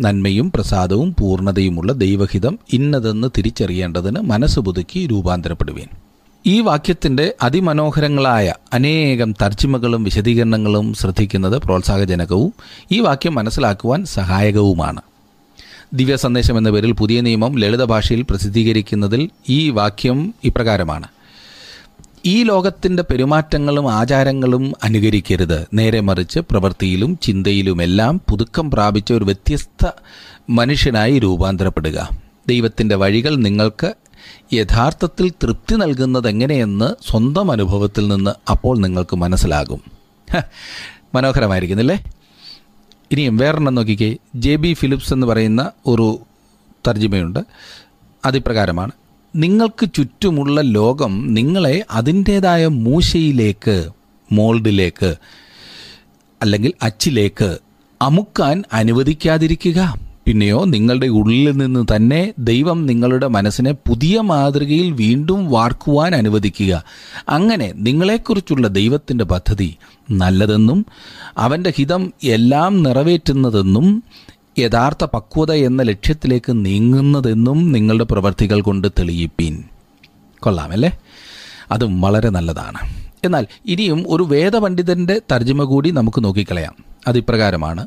നന്മയും 0.00 0.52
പ്രസാദവും 0.52 1.16
പൂർണതയുമുള്ള 1.20 1.92
ദൈവഹിതം 1.92 2.58
ഇന്നതെന്ന് 2.72 3.28
തിരിച്ചറിയേണ്ടതിന് 3.38 4.20
മനസ്സ് 4.20 4.60
പുതുക്കി 4.60 5.06
രൂപാന്തരപ്പെടുവീൻ. 5.06 6.05
ഈ 6.46 6.60
വാക്യത്തിന്റെ 6.60 7.34
അതിമനോഹരങ്ങളായ 7.42 8.54
അനേകം 8.72 9.32
തർജിമകളും 9.32 10.04
വിശദീകരണങ്ങളും 10.04 10.94
ശ്രദ്ധിക്കുന്നത് 10.94 11.58
പ്രോത്സാഹജനകവും 11.58 12.54
ഈ 12.92 13.00
വാക്യം 13.00 13.34
മനസ്സിലാക്കുവാൻ 13.34 14.04
സഹായകവുമാണ്. 14.04 15.00
ദിവ്യ 15.94 16.16
സന്ദേശം 16.16 16.58
എന്ന 16.58 16.70
പേരിൽ 16.70 16.92
പുതിയ 16.92 17.20
നിയമം 17.20 17.58
ലളിത 17.58 17.84
ഭാഷയിൽ 17.84 18.22
പ്രസിദ്ധീകരിക്കുന്നതിൽ 18.22 19.30
ഈ 19.48 19.70
വാക്യം 19.70 20.34
ഇപ്രകാരമാണ്. 20.44 21.06
ഈ 22.26 22.42
ലോകത്തിന്റെ 22.42 23.02
പെരുമാറ്റങ്ങളും 23.02 23.92
ആചാരങ്ങളും 23.92 24.72
അനുകരിക്കരുത്. 24.84 25.66
നേരെ 25.74 26.00
മറിച്ച് 26.00 26.38
പ്രവൃത്തിയിലും 26.38 27.18
ചിന്തയിലുമെല്ലാം 27.22 28.20
പുതുക്കം 28.30 28.70
പ്രാപിച്ച 28.70 29.12
ഒരു 29.12 29.24
വ്യത്യസ്ത 29.24 29.86
മനുഷ്യനായി 30.50 31.18
രൂപാന്തരപ്പെടുക. 31.18 32.08
ദൈവത്തിന്റെ 32.48 32.94
വഴികൾ 32.94 33.36
നിങ്ങൾക്ക് 33.36 33.94
യഥാർത്ഥത്തിൽ 34.52 35.30
തൃപ്തി 35.30 35.74
നൽകുന്നത് 35.74 36.28
എങ്ങനെയെന്ന് 36.28 37.10
സ്വന്തം 37.10 37.50
അനുഭവത്തിൽ 37.50 38.08
നിന്ന് 38.08 38.50
അപ്പോൾ 38.50 38.78
നിങ്ങൾക്ക് 38.78 39.16
മനസ്സിലാകും. 39.16 39.80
മനോഹരമായിരിക്കുന്നില്ലേ? 41.14 42.04
ഇനിയും 43.10 43.36
വേറെണ്ണം 43.36 43.74
നോക്കിക്കേ. 43.74 44.16
ജെ 44.34 44.56
ബി 44.56 44.72
ഫിലിപ്സ് 44.72 45.12
എന്ന് 45.12 45.26
പറയുന്ന 45.26 45.70
ഒരു 45.86 46.20
തർജിമയുണ്ട്. 46.88 47.38
അതിപ്രകാരമാണ്. 48.24 48.92
നിങ്ങൾക്ക് 49.36 49.88
ചുറ്റുമുള്ള 49.94 50.60
ലോകം 50.60 51.34
നിങ്ങളെ 51.34 51.84
അതിന്റേതായ 51.90 52.66
മൂശയിലേക്ക് 52.66 53.88
മോൾഡിലേക്ക് 54.32 55.14
അല്ലെങ്കിൽ 56.42 56.72
അച്ചിലേക്ക് 56.82 57.58
അമുക്കാൻ 58.02 58.64
അനുവദിക്കാതിരിക്കുക. 58.72 60.05
പിന്നെയോ 60.26 60.64
നിങ്ങളുടെ 60.64 61.06
ഉള്ളിൽ 61.06 61.56
നിന്ന് 61.56 61.96
തന്നെ 61.96 62.34
ദൈവം 62.38 62.86
നിങ്ങളുടെ 62.86 63.26
മനസ്സിനെ 63.26 63.72
പുതിയ 63.72 64.20
മാതൃകയിൽ 64.20 64.92
വീണ്ടും 64.92 65.50
വാർക്കുവാൻ 65.50 66.14
അനുവദിക്കുക. 66.14 66.84
അങ്ങനെ 67.28 67.72
നിങ്ങളെക്കുറിച്ചുള്ള 67.76 68.68
ദൈവത്തിന്റെ 68.68 69.24
പദ്ധതി 69.24 69.76
നല്ലതെന്നും 70.10 70.86
അവന്റെ 71.38 71.72
ഹിതം 71.76 72.12
എല്ലാം 72.24 72.82
നിറവേറ്റുന്നതെന്നും 72.82 74.02
യഥാർത്ഥ 74.58 75.04
പക്വത 75.04 75.52
എന്ന 75.52 75.82
ലക്ഷ്യത്തിലേക്ക് 75.82 76.64
നീങ്ങുന്നതെന്നും 76.64 77.72
നിങ്ങളുടെ 77.72 78.04
പ്രവർത്തികൾ 78.04 78.60
കൊണ്ട് 78.60 78.88
തെളിയിപ്പീൻ. 78.88 79.64
കൊള്ളാമല്ലേ? 80.40 80.98
അതും 81.72 82.00
വളരെ 82.00 82.28
നല്ലതാണ്. 82.28 82.78
എന്നാൽ 83.24 83.46
ഇനിയും 83.66 84.04
ഒരു 84.08 84.22
വേദപണ്ഡിതന്റെ 84.22 85.20
തർജിമ 85.32 85.62
കൂടി 85.62 85.90
നമുക്ക് 85.90 86.24
നോക്കിക്കളയാം. 86.24 86.74
അതിപ്രകാരമാണ് 87.06 87.86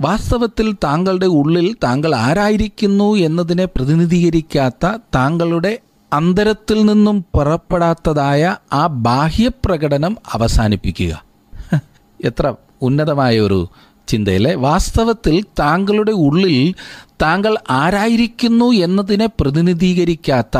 വാസ്തവത്തിൽ 0.00 0.72
താങ്കളുടെ 0.84 1.26
ഉള്ളിൽ 1.26 1.76
താങ്കൾ 1.84 2.14
ആരായിരിക്കുന്നു 2.14 3.14
എന്നതിനെ 3.16 3.64
പ്രതിനിധീകരിക്കാത്ത 3.64 4.86
താങ്കളുടെ 5.14 5.78
അന്തരത്തിൽ 6.12 6.84
നിന്നും 6.84 7.24
പുറപ്പെടാത്തതായ 7.34 8.56
ആ 8.72 8.86
ബാഹ്യപ്രകടനം 8.86 10.16
അവസാനിപ്പിക്കുക. 10.32 11.24
എത്ര 12.24 12.54
ഉന്നതമായ 12.82 13.40
ഒരു 13.40 13.68
ചിന്തയല്ലേ? 14.08 14.54
വാസ്തവത്തിൽ 14.54 15.44
താങ്കളുടെ 15.58 16.12
ഉള്ളിൽ 16.12 16.74
താങ്കൾ 17.22 17.56
ആരായിരിക്കുന്നു 17.70 18.72
എന്നതിനെ 18.72 19.26
പ്രതിനിധീകരിക്കാത്ത 19.26 20.58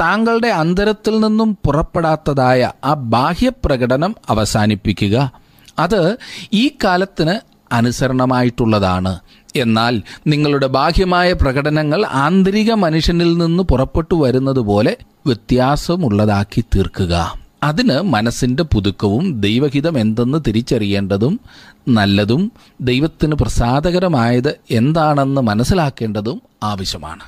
താങ്കളുടെ 0.00 0.48
അന്തരത്തിൽ 0.48 1.20
നിന്നും 1.20 1.58
പുറപ്പെടാത്തതായ 1.66 2.72
ആ 2.84 2.94
ബാഹ്യപ്രകടനം 2.94 4.16
അവസാനിപ്പിക്കുക. 4.28 5.32
അത് 5.78 6.18
ഈ 6.52 6.70
കാലത്തിന് 6.84 7.57
അനുസരണമായിട്ടുള്ളതാണ്. 7.72 9.18
എന്നാൽ 9.56 10.02
നിങ്ങളുടെ 10.26 10.66
ബാഹ്യമായ 10.66 11.32
പ്രകടനങ്ങൾ 11.32 12.06
ആന്തരിക 12.06 12.72
മനുഷ്യനിൽ 12.72 13.38
നിന്ന് 13.38 13.62
പുറപ്പെട്ടു 13.62 14.14
വരുന്നത് 14.14 14.58
പോലെ 14.58 14.96
വ്യത്യാസമുള്ളതാക്കി 15.26 16.60
തീർക്കുക. 16.60 17.34
അതിന് 17.62 18.00
മനസ്സിന്റെ 18.00 18.62
പുതുക്കവും 18.62 19.40
ദൈവഹിതം 19.40 19.98
എന്തെന്ന് 19.98 20.38
തിരിച്ചറിയേണ്ടതും 20.46 21.40
നല്ലതും 21.88 22.52
ദൈവത്തിന് 22.80 23.32
പ്രസാദകരമായത് 23.32 24.58
എന്താണെന്ന് 24.70 25.40
മനസ്സിലാക്കേണ്ടതും 25.40 26.42
ആവശ്യമാണ്. 26.62 27.22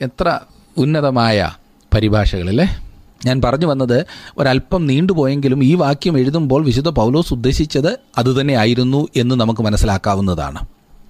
എത്ര 0.00 0.38
ഉന്നതമായ 0.76 1.50
പരിഭാഷകളിലെ 1.94 2.91
ഞാൻ 3.26 3.42
പറഞ്ഞു 3.44 3.66
വന്നത് 3.66 4.06
ഒരല്പം 4.38 4.86
നീണ്ടുപോയെങ്കിലും 4.86 5.64
ഈ 5.64 5.74
വാക്യം 5.74 6.18
എഴുതുമ്പോൾ 6.18 6.64
വിശുദ്ധ 6.64 6.88
പൗലോസ് 6.88 7.34
ഉദ്ദേശിച്ചത് 7.34 7.98
അതുതന്നെയായിരുന്നു 8.18 9.08
എന്ന് 9.16 9.34
നമുക്ക് 9.34 9.60
മനസ്സിലാക്കാവുന്നതാണ്. 9.60 10.66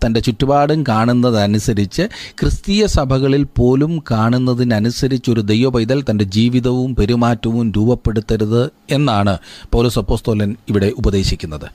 തന്റെ 0.06 0.20
ചുറ്റുപാടും 0.20 0.84
കാണുന്നതനുസരിച്ച് 0.88 2.02
ക്രിസ്തീയ 2.40 2.86
സഭകളിൽ 2.86 3.46
പോലും 3.58 4.02
കാണുന്നതിനനുസരിച്ച് 4.10 5.30
ഒരു 5.30 5.40
ദൈവ 5.40 5.68
പൈതൽ 5.68 6.04
തന്റെ 6.10 6.24
ജീവിതവും 6.24 6.96
പെരുമാറ്റവും 6.96 7.72
രൂപപ്പെടുത്തരുത് 7.72 8.70
എന്നാണ് 8.90 9.38
പൗലോസ് 9.72 9.98
അപ്പോസ്തോലൻ 9.98 10.56
ഇവിടെ 10.68 10.92
ഉപദേശിക്കുന്നത്. 10.98 11.70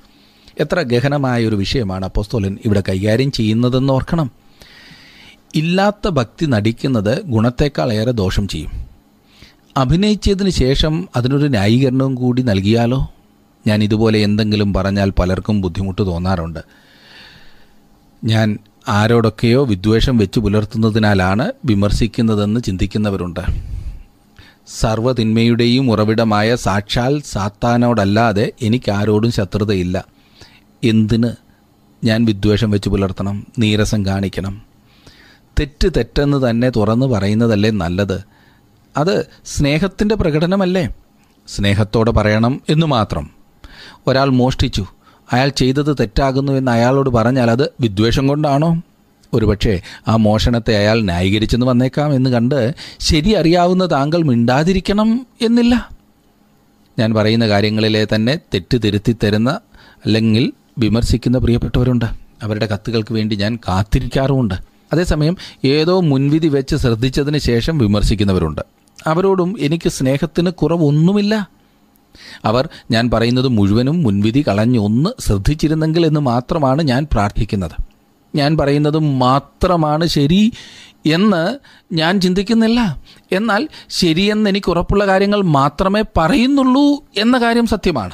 എത്ര 0.60 0.82
ഗഹനമായ 0.82 1.46
ഒരു 1.46 1.56
വിഷയമാണ് 1.56 2.06
അപ്പോസ്തോലൻ 2.06 2.58
ഇവിടെ 2.65 2.84
കൈകാര്യം 2.89 3.32
ചെയ്യുന്നതെന്ന് 3.32 3.94
ഓർക്കണം. 3.94 4.32
ഇല്ലാത്ത 5.56 6.08
ഭക്തി 6.08 6.46
നടിക്കുന്നത് 6.46 7.24
ഗുണത്തേക്കാൾ 7.25 7.94
ഏറെ 7.94 8.12
ദോഷം 8.12 8.48
ചെയ്യും. 8.48 8.87
അഭിനയിച്ചതിന് 9.77 10.50
ശേഷം 10.50 11.10
അതിനൊരു 11.15 11.48
ന്യായീകരണവും 11.48 12.15
കൂടി 12.15 12.41
നൽകിയാലോ? 12.41 13.12
ഞാൻ 13.67 13.84
ഇതുപോലെ 13.84 14.19
എന്തെങ്കിലും 14.19 14.74
പറഞ്ഞാൽ 14.74 15.10
പലർക്കും 15.10 15.62
ബുദ്ധിമുട്ട് 15.62 16.05
തോന്നാറുണ്ട്. 16.05 16.60
ഞാൻ 18.24 18.57
ആരോടൊക്കെയോ 18.88 19.65
വിദ്വേഷം 19.65 20.17
വെച്ച് 20.17 20.39
പുലർത്തുന്നതിനാലാണ് 20.39 21.51
വിമർശിക്കുന്നതെന്ന് 21.65 22.60
ചിന്തിക്കുന്നവരുണ്ട്. 22.60 23.39
സർവതിന്മയുടെയും 24.67 25.91
ഉറവിടമായ 25.91 26.55
സാക്ഷാൽ 26.55 27.22
സാത്താനോടല്ലാതെ 27.25 28.51
എനിക്കാരോടും 28.62 29.31
ശത്രുതയില്ല. 29.31 30.05
എന്തിന് 30.84 31.31
ഞാൻ 32.03 32.25
വിദ്വേഷം 32.25 32.72
വെച്ച് 32.72 32.89
പുലർത്തണം 32.89 33.48
നീരസം 33.60 34.05
കാണിക്കണം? 34.05 34.62
തെറ്റ് 35.60 35.88
തെറ്റെന്ന് 35.98 36.50
തന്നെ 36.50 36.69
തുറന്നു 36.69 37.05
പറയുന്നതല്ലേ 37.05 37.69
നല്ലത്. 37.69 38.37
അത് 38.98 39.27
സ്നേഹത്തിന്റെ 39.46 40.15
പ്രകടനമല്ലേ? 40.15 40.89
സ്നേഹത്തോടെ 41.48 42.12
പറയണം 42.12 42.62
എന്ന് 42.70 42.88
മാത്രം. 42.88 43.29
ഒരാൾ 44.08 44.29
മോഷ്ടിച്ചു. 44.29 44.86
അയാൾ 45.32 45.50
ചെയ്തത് 45.50 45.96
തെറ്റാകുന്നു 46.00 46.51
എന്ന് 46.51 46.72
അയാളോട് 46.72 47.10
പറഞ്ഞാൽ 47.10 47.51
അത് 47.51 47.72
വിദ്വേഷം 47.82 48.27
കൊണ്ടാണോ? 48.27 48.82
ഒരുപക്ഷെ 49.34 49.82
ആ 50.08 50.15
മോഷണത്തെ 50.15 50.77
അയാൾ 50.77 51.01
ന്യായീകരിച്ചെന്ന് 51.01 51.65
വന്നേക്കാം 51.65 52.13
എന്ന് 52.13 52.29
കണ്ട് 52.29 52.75
ശരി 53.00 53.32
അറിയാവുന്ന 53.32 53.91
താങ്കൾ 53.91 54.24
മിണ്ടാതിരിക്കണം 54.24 55.27
എന്നില്ല. 55.41 55.89
ഞാൻ 57.00 57.13
പറയുന്ന 57.13 57.48
കാര്യങ്ങളിലെ 57.48 58.08
തന്നെ 58.15 58.39
തെറ്റ് 58.53 58.77
തിരുത്തി 58.84 59.15
തരുന്ന 59.24 59.60
അല്ലെങ്കിൽ 60.06 60.53
വിമർശിക്കുന്ന 60.77 61.38
പ്രിയപ്പെട്ടവരുണ്ട്. 61.38 62.06
അവരുടെ 62.44 62.65
കത്തുകൾക്ക് 62.65 63.13
വേണ്ടി 63.13 63.36
ഞാൻ 63.36 63.56
കാത്തിരിക്കാറുമുണ്ട്. 63.56 64.56
അതേസമയം 64.94 65.38
ഏതോ 65.65 66.00
മുൻവിധി 66.00 66.48
വെച്ച് 66.48 66.75
ശ്രദ്ധിച്ചതിന് 66.75 67.38
ശേഷം 67.38 67.77
വിമർശിക്കുന്നവരുണ്ട്. 67.77 68.76
അവരോടും 69.07 69.55
എനിക്ക് 69.59 69.89
സ്നേഹത്തിന് 69.89 70.49
കുറവൊന്നുമില്ല. 70.49 71.49
അവർ 72.45 72.69
ഞാൻ 72.91 73.09
പറയുന്നത് 73.09 73.47
മുഴുവനും 73.47 74.03
മുൻവിധി 74.03 74.45
കളഞ്ഞ് 74.47 74.79
ഒന്ന് 74.79 75.09
ശ്രദ്ധിച്ചിരുന്നെങ്കിൽ 75.19 76.05
എന്ന് 76.05 76.19
മാത്രമാണ് 76.19 76.83
ഞാൻ 76.83 77.07
പ്രാർത്ഥിക്കുന്നത്. 77.11 77.71
ഞാൻ 78.35 78.57
പറയുന്നത് 78.57 78.99
മാത്രമാണ് 78.99 80.05
ശരി 80.05 80.51
എന്ന് 81.05 81.59
ഞാൻ 81.93 82.21
ചിന്തിക്കുന്നില്ല. 82.21 83.03
എന്നാൽ 83.31 83.67
ശരിയെന്ന് 83.89 84.49
എനിക്ക് 84.49 84.69
ഉറപ്പുള്ള 84.69 85.07
കാര്യങ്ങൾ 85.07 85.41
മാത്രമേ 85.41 86.03
പറയുന്നുള്ളൂ 86.17 87.03
എന്ന 87.17 87.37
കാര്യം 87.37 87.67
സത്യമാണ്. 87.67 88.13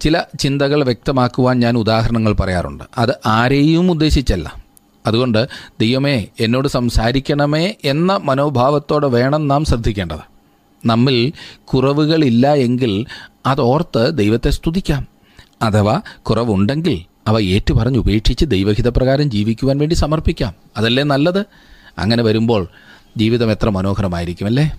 ചില 0.00 0.22
ചിന്തകൾ 0.40 0.84
വ്യക്തമാക്കുവാൻ 0.84 1.60
ഞാൻ 1.60 1.76
ഉദാഹരണങ്ങൾ 1.76 2.32
പറയാറുണ്ട്. 2.32 2.84
അത് 2.98 3.10
ആരെയും 3.26 3.90
ഉദ്ദേശിച്ചല്ല. 3.90 4.65
അതുകൊണ്ട് 5.06 5.48
ദൈവമേ 5.80 6.26
എന്നോട് 6.40 6.68
സംസാരിക്കണമേ 6.68 7.74
എന്ന 7.84 8.20
മനോഭാവത്തോടെ 8.24 9.06
വേണം 9.06 9.48
നാം 9.48 9.64
ശ്രദ്ധിക്കേണ്ടത്. 9.64 10.18
നമ്മിൽ 10.86 11.32
കുറവുകളില്ല 11.64 12.54
എങ്കിൽ 12.54 13.06
അതോർത്ത് 13.46 14.18
ദൈവത്തെ 14.18 14.50
സ്തുതിക്കാം. 14.50 15.06
അഥവാ 15.62 16.00
കുറവുണ്ടെങ്കിൽ 16.22 17.04
അവ 17.28 17.40
ഏറ്റുപറഞ്ഞ് 17.40 17.98
ഉപേക്ഷിച്ച് 17.98 18.44
ദൈവഹിതപ്രകാരം 18.44 19.30
ജീവിക്കുവാൻ 19.30 19.78
വേണ്ടി 19.78 19.94
സമർപ്പിക്കാം. 19.94 20.54
അതല്ലേ 20.76 21.02
നല്ലത്? 21.02 21.44
അങ്ങനെ 21.98 22.22
വരുമ്പോൾ 22.22 22.68
ജീവിതം 23.16 23.50
എത്ര 23.50 23.68
മനോഹരമായിരിക്കും 23.68 24.46
അല്ലേ? 24.46 24.78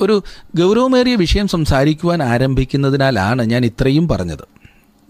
ഒരു 0.00 0.22
ഗൗരവമേറിയ 0.56 1.14
വിഷയം 1.14 1.48
സംസാരിക്കുവാൻ 1.48 2.22
ആരംഭിക്കുന്നതിനാലാണ് 2.22 3.42
ഞാൻ 3.42 3.64
ഇത്രയും 3.64 4.08
പറഞ്ഞത്. 4.08 4.44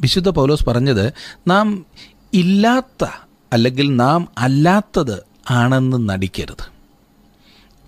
വിശുദ്ധ 0.00 0.28
പൗലോസ് 0.28 0.66
പറഞ്ഞത് 0.66 1.12
നാം 1.48 1.86
ഇല്ലാത്ത 2.34 3.08
അല്ലെങ്കിൽ 3.52 3.96
നാം 3.96 4.28
അല്ലാത്തത് 4.38 5.22
ആണെന്ന് 5.50 6.08
നടിക്കരുത്. 6.08 6.70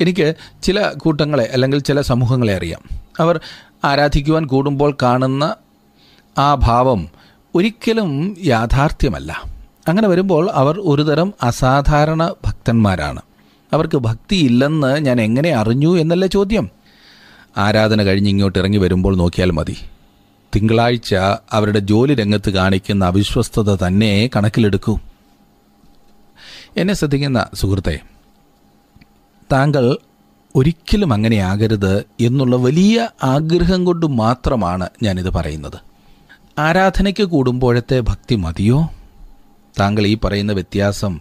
എനിക്ക് 0.01 0.35
ചില 0.63 0.93
കൂട്ടങ്ങളെ 0.99 1.51
അല്ലെങ്കിൽ 1.53 1.79
ചില 1.79 2.01
സമൂഹങ്ങളെ 2.01 2.55
അറിയാം. 2.55 2.99
അവർ 3.21 3.41
ആരാധിക്കുവാൻ 3.85 4.47
കൂടുമ്പോൾ 4.47 4.97
കാണുന്ന 5.03 5.57
ആ 6.39 6.55
ഭാവം 6.55 7.09
ഒരിക്കലും 7.55 8.37
യാഥാർത്ഥ്യമല്ല. 8.45 9.43
അങ്ങനെ 9.89 10.09
വരുമ്പോൾ 10.09 10.51
അവർ 10.51 10.81
ഒരുതരം 10.81 11.35
അസാധാരണ 11.43 12.35
ഭക്തന്മാരാണ്. 12.47 13.23
അവർക്ക് 13.73 13.97
ഭക്തിയില്ലെന്ന് 13.99 14.99
ഞാൻ 14.99 15.21
എങ്ങനെ 15.21 15.51
അറിഞ്ഞു 15.51 15.99
എന്നല്ല 15.99 16.27
ചോദ്യം. 16.27 16.71
ആരാധന 17.59 18.03
കഴിഞ്ഞ് 18.03 18.31
ഇങ്ങോട്ട് 18.31 18.59
ഇറങ്ങി 18.59 18.79
വരുമ്പോൾ 18.79 19.17
നോക്കിയാൽ 19.17 19.51
മതി. 19.51 19.77
തിങ്കളാഴ്ച 20.57 21.15
അവരുടെ 21.53 21.79
ജോലി 21.79 22.15
രംഗത്ത് 22.15 22.51
കാണിക്കുന്ന 22.51 23.05
അവിശ്വസ്തത 23.05 23.87
തന്നെ 23.87 24.31
കണക്കിലെടുക്കൂ. 24.37 24.99
എന്നെ 26.77 26.95
ശ്രദ്ധിക്കുന്ന 26.95 27.47
സുഹൃത്തെ 27.55 28.01
താങ്കൾ 29.53 29.99
ഒരിക്കലും 30.57 31.13
അങ്ങനെയാകരുത് 31.13 32.05
എന്നുള്ള 32.21 32.57
വലിയ 32.57 33.09
ആഗ്രഹം 33.23 33.85
കൊണ്ട് 33.85 34.07
മാത്രമാണ് 34.07 34.89
ഞാനിത് 35.03 35.31
പറയുന്നത്. 35.31 35.79
ആരാധനയ്ക്ക് 36.59 37.23
കൂടുമ്പോഴത്തെ 37.23 38.01
ഭക്തി 38.01 38.35
മതിയോ? 38.35 38.89
താങ്കൾ 39.81 40.07
ഈ 40.07 40.19
പറയുന്ന 40.25 40.53
വ്യത്യാസം 40.53 41.21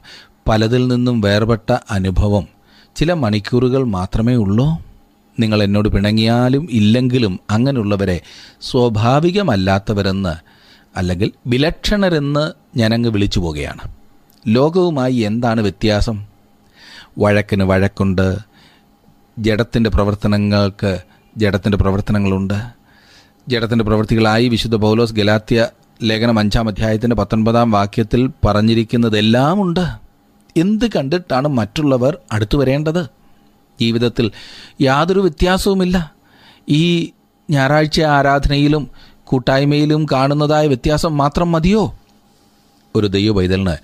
പലതിൽ 0.49 0.87
നിന്നും 0.87 1.21
വേർപെട്ട 1.21 1.77
അനുഭവം 1.91 2.47
ചില 2.95 3.13
മണിക്കൂറുകൾ 3.13 3.83
മാത്രമേ 3.83 4.35
ഉള്ളൂ. 4.35 4.67
നിങ്ങൾ 5.39 5.63
എന്നോട് 5.63 5.89
പിണങ്ങിയാലും 5.89 6.67
ഇല്ലെങ്കിലും 6.71 7.39
അങ്ങനെയുള്ളവരെ 7.49 8.21
സ്വാഭാവികമല്ലാത്തവരെന്ന് 8.61 10.35
അല്ലെങ്കിൽ 10.97 11.31
വിലക്ഷണരെന്ന് 11.47 12.51
ഞാനങ്ങ് 12.77 13.09
വിളിച്ചു 13.09 13.39
പോകുകയാണ് 13.39 14.00
ലോകവുമായി 14.47 15.15
എന്താണ് 15.15 15.61
വ്യത്യാസം? 15.61 16.25
വഴക്കിന് 17.17 17.63
വഴക്കുണ്ട്. 17.63 18.37
ജഡത്തിന്റെ 19.39 19.89
പ്രവർത്തനങ്ങൾക്ക് 19.89 20.99
ജഡത്തിന്റെ 21.37 21.77
പ്രവർത്തനങ്ങളുണ്ട്. 21.77 22.63
ജഡത്തിന്റെ 23.47 23.83
പ്രവൃത്തികളായി 23.85 24.47
വിശുദ്ധ 24.47 24.75
പൗലോസ് 24.75 25.13
ഗലാത്യ 25.13 25.67
ലേഖനം 26.03 26.39
അഞ്ചാം 26.39 26.67
അധ്യായത്തിന്റെ 26.67 27.15
പത്തൊൻപതാം 27.15 27.71
വാക്യത്തിൽ 27.71 28.31
പറഞ്ഞിരിക്കുന്നതെല്ലാം 28.45 29.61
ഉണ്ട്. 29.61 29.87
എന്ത് 30.57 30.85
കണ്ടിട്ടാണ് 30.85 31.47
മറ്റുള്ളവർ 31.47 32.17
അടുത്തു 32.31 32.57
വരേണ്ടത്? 32.57 33.05
ജീവിതത്തിൽ 33.81 34.31
യാതൊരു 34.81 35.19
വ്യത്യാസവുമില്ല. 35.19 36.13
ഈ 36.69 37.11
ഞായറാഴ്ച 37.49 38.01
ആരാധനയിലും 38.01 38.89
കൂട്ടായ്മയിലും 39.23 40.05
കാണുന്നതായ 40.11 40.67
വ്യത്യാസം 40.67 41.17
മാത്രം 41.17 41.51
മതിയോ? 41.51 41.95
ഒരു 42.95 43.07
ദൈവ 43.07 43.33
പൈതലിന് 43.33 43.75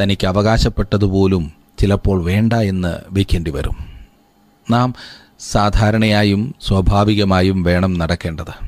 തനിക്ക് 0.00 0.26
അവകാശപ്പെട്ടതുപോലും 0.26 1.52
ചിലപ്പോൾ 1.78 2.22
വേണ്ട 2.22 2.52
എന്ന് 2.52 2.96
വയ്ക്കേണ്ടി 3.10 3.50
വരും. 3.50 3.76
നാം 4.70 4.94
സാധാരണയായും 5.38 6.54
സ്വാഭാവികമായും 6.60 7.62
വേണം 7.62 7.98
നടക്കേണ്ടത്. 7.98 8.66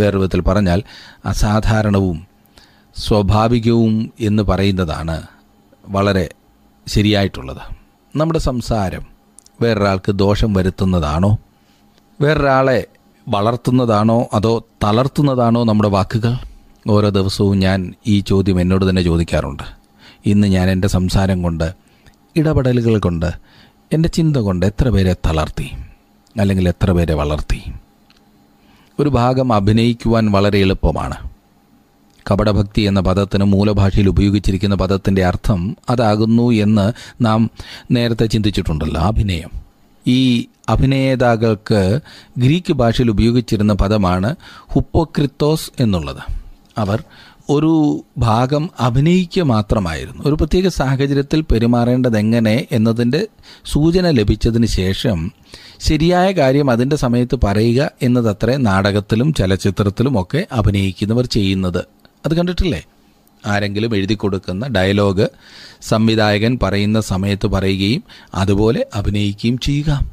വേറൊരു 0.00 0.18
വിധത്തിൽ 0.18 0.40
പറഞ്ഞാൽ 0.40 0.82
അസാധാരണവും 1.26 2.26
സ്വാഭാവികവും 2.96 4.12
എന്ന് 4.20 4.42
പറയുന്നതാണ് 4.42 5.22
വളരെ 5.88 6.28
ശരിയായിട്ടുള്ളത്. 6.88 7.60
നമ്മുടെ 8.16 8.38
സംസാരം 8.38 9.06
വേറൊരാൾക്ക് 9.60 10.12
ദോഷം 10.12 10.52
വരുത്തുന്നതാണോ? 10.52 11.38
വേറൊരാളെ 12.20 12.86
വളർത്തുന്നതാണോ 13.28 14.28
അതോ 14.34 14.64
തളർത്തുന്നതാണോ 14.84 15.64
നമ്മുടെ 15.64 15.88
വാക്കുകൾ? 15.88 16.34
ഓരോ 16.88 17.08
ദിവസവും 17.08 17.58
ഞാൻ 17.58 17.94
ഈ 18.06 18.20
ചോദ്യം 18.20 18.60
എന്നോട് 18.60 18.90
തന്നെ 18.90 19.02
ചോദിക്കാറുണ്ട്. 19.02 19.78
ഇന്ന് 20.26 20.46
ഞാൻ 20.46 20.70
എന്റെ 20.70 20.88
സംസാരം 20.88 21.42
കൊണ്ട് 21.42 21.72
ഇടപെടലുകൾ 22.36 22.98
കൊണ്ട് 22.98 23.32
എന്റെ 23.92 24.08
ചിന്ത 24.08 24.36
കൊണ്ട് 24.36 24.66
എത്ര 24.66 24.88
പേരെ 24.88 25.12
തളർത്തി 25.12 25.70
അല്ലെങ്കിൽ 26.40 26.68
എത്ര 26.68 26.92
പേരെ 26.92 27.14
വളർത്തി. 27.14 27.62
ഒരു 29.00 29.08
ഭാഗം 29.08 29.52
അഭിനയിക്കുവാൻ 29.52 30.32
വളരെ 30.32 30.58
എളുപ്പമാണ്. 30.58 31.30
കപടഭക്തി 32.30 32.80
എന്ന 32.80 33.00
പദത്തിന് 33.00 33.44
മൂലഭാഷയിൽ 33.44 34.08
ഉപയോഗിച്ചിരിക്കുന്ന 34.08 34.74
പദത്തിന്റെ 34.74 35.24
അർത്ഥം 35.24 35.76
അതാകുന്നു 35.90 36.50
എന്ന് 36.50 36.92
നാം 37.20 37.50
നേരത്തെ 37.90 38.26
ചിന്തിച്ചിട്ടുണ്ടല്ലോ 38.26 39.00
അഭിനയം. 39.00 39.50
ഈ 40.06 40.46
അഭിനേതാക്കൾക്ക് 40.68 42.00
ഗ്രീക്ക് 42.38 42.72
ഭാഷയിൽ 42.72 43.10
ഉപയോഗിച്ചിരുന്ന 43.10 43.72
പദമാണ് 43.72 44.36
ഹുപ്പോക്രിത്തോസ് 44.72 45.70
എന്നുള്ളത്. 45.80 46.22
അവർ 46.78 47.04
ഒരു 47.50 48.04
ഭാഗം 48.18 48.70
അഭിനയിക്കുക 48.80 49.42
മാത്രമായിരുന്നു. 49.42 50.24
ഒരു 50.24 50.34
പ്രത്യേക 50.34 50.68
സാഹചര്യത്തിൽ 50.68 51.40
പെരുമാറേണ്ടത് 51.40 52.18
എങ്ങനെ 52.18 52.66
എന്നതിന്റെ 52.72 53.26
സൂചന 53.64 54.10
ലഭിച്ചതിന് 54.10 54.66
ശേഷം 54.66 55.32
ശരിയായ 55.80 56.32
കാര്യം 56.32 56.70
അതിന്റെ 56.70 56.96
സമയത്ത് 56.96 57.38
പറയുക 57.44 57.90
എന്നതത്രേ 58.02 58.56
നാടകത്തിലും 58.56 59.34
ചലച്ചിത്രത്തിലും 59.34 60.22
ഒക്കെ 60.22 60.46
അഭിനയിക്കുന്നവർ 60.52 61.26
ചെയ്യുന്നത്. 61.26 61.84
അത് 62.26 62.34
കണ്ടിട്ടില്ലേ? 62.34 62.84
ആരെങ്കിലും 63.46 63.96
എഴുതി 63.96 64.14
കൊടുക്കുന്ന 64.14 64.66
ഡയലോഗ് 64.66 65.26
സംവിധായകൻ 65.82 66.58
പറയുന്ന 66.62 67.00
സമയത്ത് 67.00 67.46
പറയുകയും 67.46 68.02
അതുപോലെ 68.34 68.86
അഭിനയിക്കുകയും 68.94 69.58
ചെയ്യുക. 69.58 70.10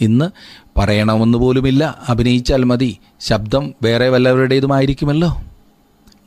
ഇന്ന് 0.00 0.30
പറയണമെന്ന് 0.76 1.38
പോലുമില്ല. 1.38 1.98
അഭിനയിച്ചാൽ 2.08 2.64
മതി. 2.64 2.98
ശബ്ദം 3.20 3.74
വേറെ 3.82 4.08
വല്ലവരുടേതുമായിരിക്കുമല്ലോ. 4.08 5.42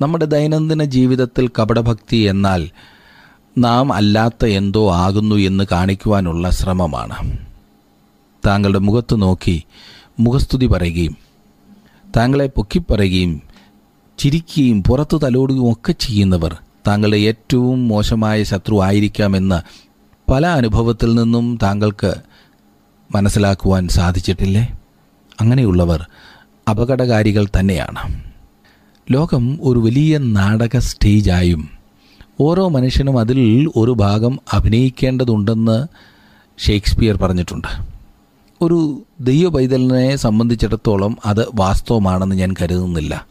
നമ്മുടെ 0.02 0.26
ദൈനംദിന 0.26 0.84
ജീവിതത്തിൽ 0.84 1.48
കപടഭക്തി 1.48 2.18
എന്നാൽ 2.18 2.70
നാം 3.58 3.94
അല്ലാത്ത 3.94 4.46
എന്തോ 4.46 4.94
ആകുന്നു 4.94 5.36
എന്ന് 5.36 5.64
കാണിക്കുവാനുള്ള 5.72 6.50
ശ്രമമാണ്. 6.50 7.38
താങ്കളുടെ 8.48 8.80
മുഖത്ത് 8.80 9.22
നോക്കി 9.22 9.64
മുഖസ്തുതി 10.20 10.66
പറയുകയും 10.66 11.18
താങ്കളെ 12.18 12.48
പൊക്കിപ്പറയുകയും 12.48 13.42
ചിരിക്കുകയും 14.18 14.84
പുറത്ത് 14.84 15.22
തലോടുകയും 15.22 15.72
ഒക്കെ 15.72 15.92
ചെയ്യുന്നവർ 15.92 16.58
താങ്കളുടെ 16.88 17.18
ഏറ്റവും 17.18 17.88
മോശമായ 17.88 18.44
ശത്രു 18.44 18.84
ആയിരിക്കാമെന്ന് 18.84 19.88
പല 20.32 20.48
അനുഭവത്തിൽ 20.48 21.16
നിന്നും 21.16 21.60
താങ്കൾക്ക് 21.64 22.16
മനസ്സിലാക്കുവാൻ 23.16 23.88
സാധിച്ചിട്ടില്ലേ? 23.88 24.78
അങ്ങനെയുള്ളവർ 25.42 26.06
അപകടകാരികൾ 26.70 27.48
തന്നെയാണ്. 27.60 28.28
ലോകം 29.12 29.60
ഒരു 29.62 29.80
വലിയ 29.80 30.18
നാടക 30.18 30.78
സ്റ്റേജായും 30.78 31.70
ഓരോ 32.40 32.68
മനുഷ്യനും 32.68 33.20
അതിൽ 33.20 33.72
ഒരു 33.76 33.92
ഭാഗം 33.92 34.40
അഭിനയിക്കേണ്ടതുണ്ടെന്ന് 34.54 35.88
ഷേക്സ്പിയർ 36.58 37.18
പറഞ്ഞിട്ടുണ്ട്. 37.18 37.68
ഒരു 38.62 39.02
ദൈവപൈതലിനെ 39.20 40.16
സംബന്ധിച്ചിടത്തോളം 40.16 41.18
അത് 41.26 41.48
വാസ്തവമാണെന്ന് 41.56 42.36
ഞാൻ 42.36 42.56
കരുതുന്നില്ല. 42.62 43.28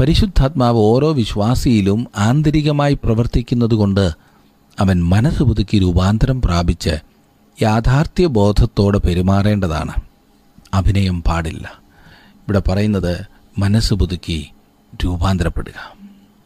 പരിശുദ്ധാത്മാവ് 0.00 0.78
ഓരോ 0.78 1.12
വിശ്വാസിയിലും 1.12 2.06
ആന്തരികമായി 2.16 2.98
പ്രവർത്തിക്കുന്നതുകൊണ്ട് 3.04 4.10
അവൻ 4.80 5.04
മനസ്സ് 5.04 5.42
പുതുക്കി 5.42 5.78
രൂപാന്തരം 5.78 6.42
പ്രാപിച്ച് 6.42 6.98
യാഥാർത്ഥ്യ 7.62 8.26
ബോധത്തോടെ 8.26 8.98
പെരുമാറേണ്ടതാണ്. 8.98 9.92
അഭിനയം 10.74 11.22
പാടില്ല. 11.22 11.72
ഇവിടെ 12.36 12.62
പറയുന്നത് 12.68 13.26
മനസ്സ് 13.58 13.94
പുതുക്കി 13.94 14.50
രൂപാന്തരപ്പെടുക. 15.04 15.94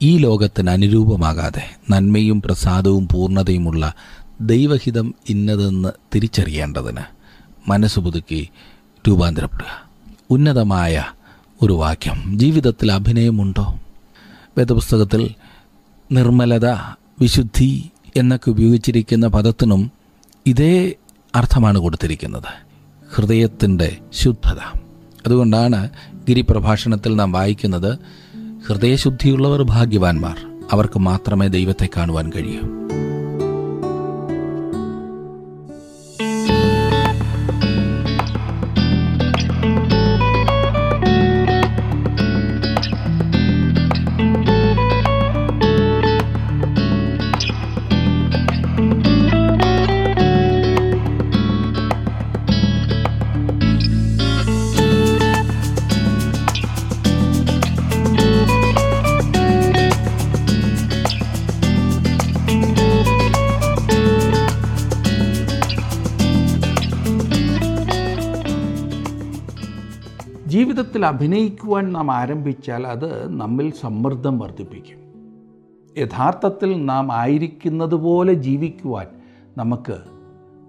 ഈ 0.02 0.18
ലോകത്തിന് 0.18 0.70
അനുരൂപമാകാതെ 0.70 1.76
നന്മയും 1.90 2.42
പ്രസാദവും 2.42 3.08
പൂർണതയുമുള്ള 3.12 3.94
ദൈവഹിതം 4.40 5.14
ഇന്നതെന്ന് 5.28 5.88
തിരിച്ചറിയേണ്ടതിന് 6.14 7.00
മനസ്സ് 7.68 8.00
പുതുക്കി 8.00 8.50
രൂപാന്തരപ്പെടുക. 9.08 9.90
ഉന്നതമായ 10.30 11.04
ഒരു 11.62 11.72
വാക്യം. 11.72 12.38
ജീവിതത്തിൽ 12.38 12.92
അഭിനയമുണ്ടോ? 12.92 13.80
വേദപുസ്തകത്തിൽ 14.58 15.30
നിർമ്മലത 16.12 16.66
വിശുദ്ധി 17.20 17.90
എന്നൊക്കെ 18.16 18.50
ഉപയോഗിച്ചിരിക്കുന്ന 18.50 19.26
പദത്തിനും 19.26 19.92
ഇതേ 20.46 20.92
അർത്ഥമാണ് 21.34 21.78
കൊടുത്തിരിക്കുന്നത്. 21.78 22.70
ഹൃദയത്തിന്റെ 23.14 23.96
ശുദ്ധത. 24.12 24.78
അതുകൊണ്ടാണ് 25.26 25.90
ഗിരിപ്രഭാഷണത്തിൽ 26.28 27.16
നാം 27.16 27.32
വായിക്കുന്നത് 27.32 27.98
ഹൃദയശുദ്ധിയുള്ളവർ 28.66 29.62
ഭാഗ്യവാന്മാർ. 29.62 30.36
അവർക്ക് 30.72 30.98
മാത്രമേ 30.98 31.48
ദൈവത്തെ 31.48 31.88
കാണുവാൻ 31.96 32.32
കഴിയൂ. 32.36 32.62
ജീവിതത്തിൽ 70.50 71.06
അഭിനയിക്കുവാൻ 71.06 71.92
നാം 71.92 72.10
ആരംഭിച്ചാൽ 72.12 72.86
അത് 72.86 73.36
നമ്മിൽ 73.40 73.72
സമ്മർദ്ദം 73.80 74.38
വർദ്ധിപ്പിക്കും. 74.38 74.98
യഥാർത്ഥത്തിൽ 75.98 76.86
നാം 76.86 77.12
ആയിരിക്കുന്നത് 77.12 77.94
പോലെ 77.94 78.32
ജീവിക്കുവാൻ 78.32 79.06
നമുക്ക് 79.58 79.98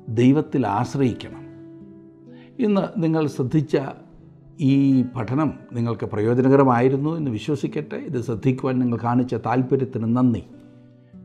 ദൈവത്തിൽ 0.10 0.68
ആശ്രയിക്കണം. 0.68 1.42
ഇന്ന് 2.60 3.04
നിങ്ങൾ 3.04 3.28
ശ്രദ്ധിച്ച 3.28 3.78
ഈ 4.60 5.02
പഠനം 5.02 5.54
നിങ്ങൾക്ക് 5.74 6.06
പ്രയോജനകരമായിരുന്നു 6.06 7.18
എന്ന് 7.18 7.32
വിശ്വസിക്കട്ടെ. 7.32 7.96
ഇത് 7.96 8.22
ശ്രദ്ധിക്കുവാൻ 8.22 8.80
നിങ്ങൾ 8.80 8.98
കാണിച്ച 9.04 9.34
താല്പര്യത്തിന് 9.34 10.18
നന്ദി. 10.18 10.44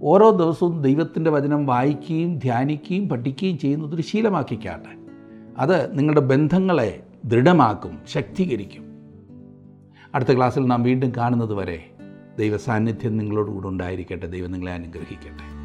ഓരോ 0.03 0.31
ദിവസവും 0.31 0.83
ദൈവത്തിന്റെ 0.83 1.31
വചനം 1.31 1.66
വായിക്കുകയും 1.66 2.38
ധ്യാനിക്കുകയും 2.38 3.09
പഠിക്കുകയും 3.09 3.59
ചെയ്യുന്നത് 3.59 3.95
ഒരു 3.95 4.03
ശീലമാക്കിക്കാട്ടെ 4.03 4.99
അത് 5.59 5.99
നിങ്ങളുടെ 5.99 6.21
ബന്ധങ്ങളെ 6.21 7.06
ദൃഢമാക്കും 7.24 7.98
ശക്തീകരിക്കും. 8.12 8.85
അടുത്ത 10.14 10.37
ക്ലാസ്സിൽ 10.37 10.66
നാം 10.66 10.83
വീണ്ടും 10.83 11.12
കാണുന്നത് 11.16 11.55
വരെ 11.55 11.90
ദൈവ 12.38 12.57
സാന്നിധ്യം 12.57 13.16
നിങ്ങളോടുകൂടെ 13.16 13.66
ഉണ്ടായിരിക്കട്ടെ 13.66 14.26
ദൈവം 14.26 14.52
നിങ്ങളെ 14.52 14.72
അനുഗ്രഹിക്കട്ടെ. 14.72 15.57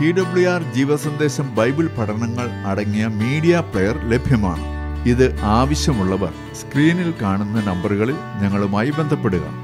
ടി 0.00 0.12
ഡബ്ല്യു 0.12 0.48
ആർ 0.48 0.62
ജീവസന്ദേശം 0.72 1.54
ബൈബിൾ 1.54 1.86
പഠനങ്ങൾ 1.86 2.50
അടങ്ങിയ 2.50 3.06
മീഡിയ 3.06 3.62
പ്ലെയർ 3.72 3.96
ലഭ്യമാണ്. 4.10 4.64
ഇത് 5.08 5.40
ആവശ്യമുള്ളവർ 5.40 6.32
സ്ക്രീനിൽ 6.52 7.14
കാണുന്ന 7.22 7.64
നമ്പറുകളിൽ 7.64 8.14
ഞങ്ങളുമായി 8.42 8.90
ബന്ധപ്പെടുക. 8.90 9.63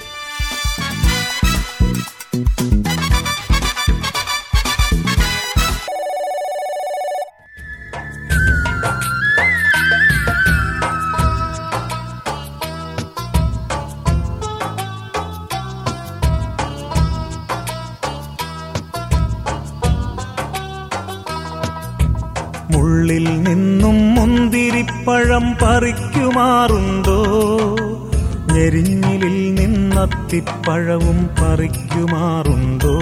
നിന്നത്തിപ്പഴവും 30.71 31.29
പറിക്കുമാറുണ്ടോ? 31.39 32.93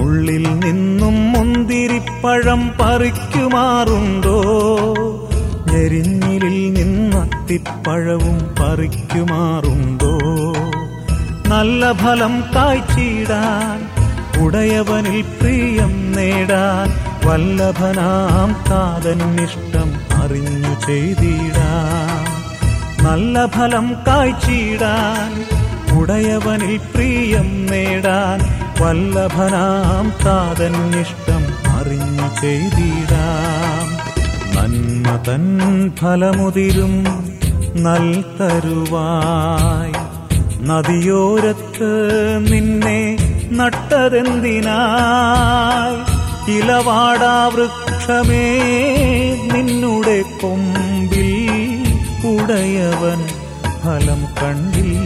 ഉള്ളിൽ 0.00 0.44
നിന്നും 0.60 1.32
മുന്തിരിപ്പഴം 1.32 2.72
പറിക്കുമാറുണ്ടോ? 2.80 4.34
ഞെരിഞ്ഞിലിൽ 5.70 6.72
നിന്നത്തിപ്പഴവും 6.72 8.38
പറിക്കുമാറുണ്ടോ? 8.60 10.12
നല്ല 11.48 11.92
ഫലം 11.92 12.44
കാഴ്ചയിടാൻ 12.54 13.78
ഉടയവനിൽ 14.44 15.24
പ്രിയം 15.40 16.12
നേടാൻ 16.12 16.88
വല്ലഭനാം 17.26 18.50
താതന്നിഷ്ടം 18.70 19.88
അറിഞ്ഞു 20.22 20.86
ചെയ്തിടാൻ 20.86 22.24
നല്ല 23.06 23.46
ഫലം 23.46 23.96
കായ്ച്ചിടാൻ 24.06 25.32
ഉടയവനിൽ 26.06 26.74
പ്രിയം 26.94 27.66
നേടാൻ 27.66 28.40
വല്ലഭനാം 28.80 30.12
താതന്നിഷ്ടം 30.26 31.42
അറിഞ്ഞു 31.68 32.28
ചെയ്തിടാം. 32.40 33.88
നന്മ 34.54 35.16
തൻ 35.16 35.44
ഫലമുതിരും 36.00 36.94
നൽതരുവായി 37.82 38.04
നദിയോരത്ത് 40.60 41.90
നിന്നെ 42.52 43.00
നട്ടതെന്തിനായി? 43.50 44.70
ഇലവാടാ 46.52 47.46
വൃക്ഷമേ 47.46 48.48
നിന്നുടെ 49.54 50.22
കൊമ്പിൽ 50.42 51.32
ഉടയവൻ 52.24 53.20
ഫലം 53.82 54.22
കണ്ടില്ലയോ 54.42 55.05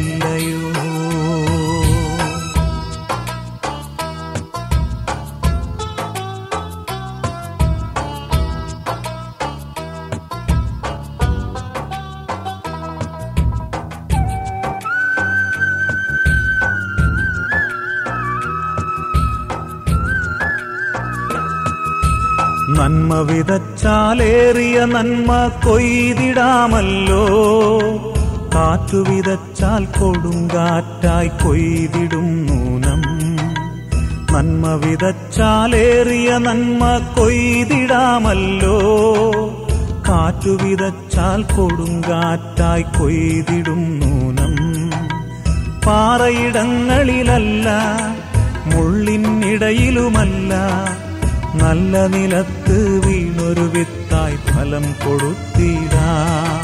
വിതച്ചാലേറിയ 23.28 24.78
നന്മ 24.84 25.30
കൊയ്തിടാമല്ലോ. 25.64 27.24
കാറ്റു 28.54 28.98
വിതച്ചാൽ 29.08 29.82
കൊടുങ്കാറ്റായി 29.98 31.30
കൊയ്തിടും 31.42 32.28
നൂനം 32.46 33.02
നന്മ 34.32 34.64
വിതച്ചാലേറിയ 34.74 36.30
നന്മ 36.38 36.82
കൊയ്തിടാമല്ലോ. 37.16 38.78
കാറ്റു 40.08 40.52
വിതച്ചാൽ 40.62 41.42
കൊടുങ്കാറ്റായി 41.56 42.84
കൊയ്തിടും 42.98 43.82
നൂനം 44.00 44.54
പാറയിടങ്ങളിലല്ല 45.86 47.68
മുള്ളിനിടയിലുമല്ല 48.66 50.52
നല്ല 51.62 51.94
നിലത്ത് 52.06 52.59
വീണൊരു 53.06 53.60
വിത്തായി 53.60 54.38
ഫലം 54.50 54.82
കൊടുത്തിടാം. 54.82 56.60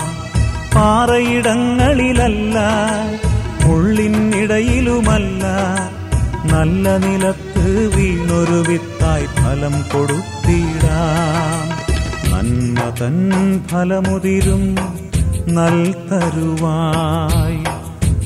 പാറയിടങ്ങളിലല്ല 0.75 2.59
മുള്ളിനിടയിലുമല്ല 3.64 5.45
നല്ല 6.53 6.97
നിലത്ത് 6.97 7.97
വീണൊരു 7.97 8.64
വിത്തായി 8.69 9.27
ഫലം 9.27 9.85
കൊടുത്തിടാം. 9.95 11.66
നന്മ 12.33 12.79
തൻ 13.01 13.16
ഫലമുതിരും 13.71 14.77
നൽതരുവായി 15.57 17.59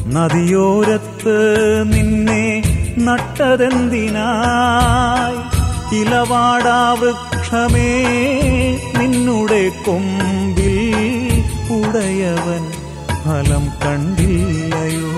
നദിയോരത്ത് 0.07 1.39
നിന്നെ 1.93 2.63
നട്ടതെന്തിനായി? 2.99 4.21
ഇലവാടാ 6.01 6.81
വൃക്ഷമേ 7.51 7.93
നിന്നുടെ 8.99 9.63
കൊമ്പിൽ 9.85 10.77
ഉടയവൻ 11.77 12.63
ഫലം 13.23 13.65
കണ്ടില്ലയോ? 13.83 15.11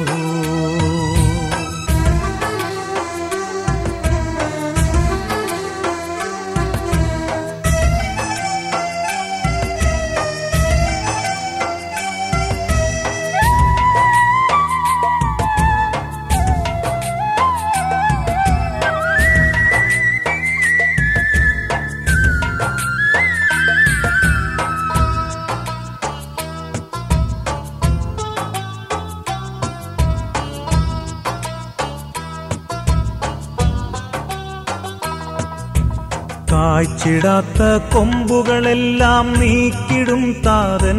കായ്ച്ചിടാത്ത 36.83 37.62
കൊമ്പുകളെല്ലാം 37.95 39.40
നീക്കിടും 39.40 40.37
താതൻ 40.47 40.99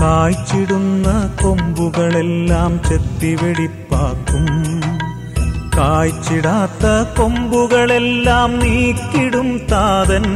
കായ്ച്ചിടുന്ന 0.00 1.36
കൊമ്പുകളെല്ലാം 1.42 2.80
ചെത്തിവെടിപ്പാക്കും. 2.88 4.46
കായ്ച്ചിടാത്ത 5.78 6.86
കൊമ്പുകളെല്ലാം 7.18 8.58
നീക്കിടും 8.58 9.60
താതൻ 9.72 10.26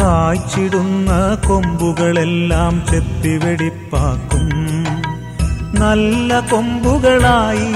കായ്ച്ചിടുന്ന 0.00 1.38
കൊമ്പുകളെല്ലാം 1.48 2.82
ചെത്തിവെടിപ്പാക്കും. 2.90 4.48
നല്ല 5.80 6.40
കൊമ്പുകളായി 6.40 7.70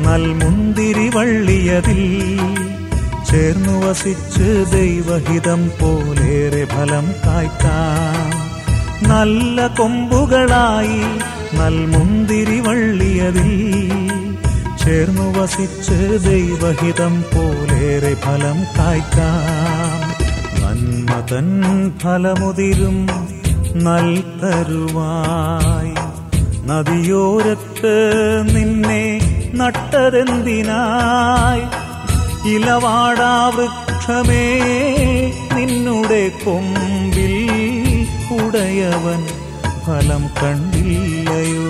നൽമുന്തിരി 0.00 1.10
വള്ളിയതിൽ 1.14 2.39
ചേർന്നു 3.30 3.74
വസിച്ച് 3.84 4.48
ദൈവഹിതം 4.72 5.70
പോലേറെ 5.80 6.64
ഫലം 6.64 7.06
കായ്ക്കാം 7.24 8.30
നല്ല 9.08 9.66
കൊമ്പുകളായി 9.76 11.00
നൽമുന്തിരി 11.58 12.60
വള്ളിയതിൽ 12.60 13.52
ചേർന്നു 14.84 15.38
വസിച്ച് 15.38 15.98
ദൈവഹിതം 16.26 17.14
പോലേറെ 17.32 18.14
ഫലം 18.24 18.58
കായ്ക്കാം 18.76 20.04
നന്മതൻ 20.60 21.48
ഫലമുതിരും 22.02 22.98
നൽതരുവായി 23.86 25.94
നദിയോരത്ത് 26.66 27.94
നിന്നെ 28.52 29.04
നട്ടതെന്തിനായി? 29.54 31.64
ഇലവാടാ 32.44 33.48
വൃക്ഷമേ 33.48 34.44
നിന്നുടെ 35.54 36.28
കൊമ്പിൽ 36.44 37.34
ഉടയവൻ 38.36 39.22
ഫലം 39.86 40.30
കണ്ടില്ലയോ? 40.42 41.66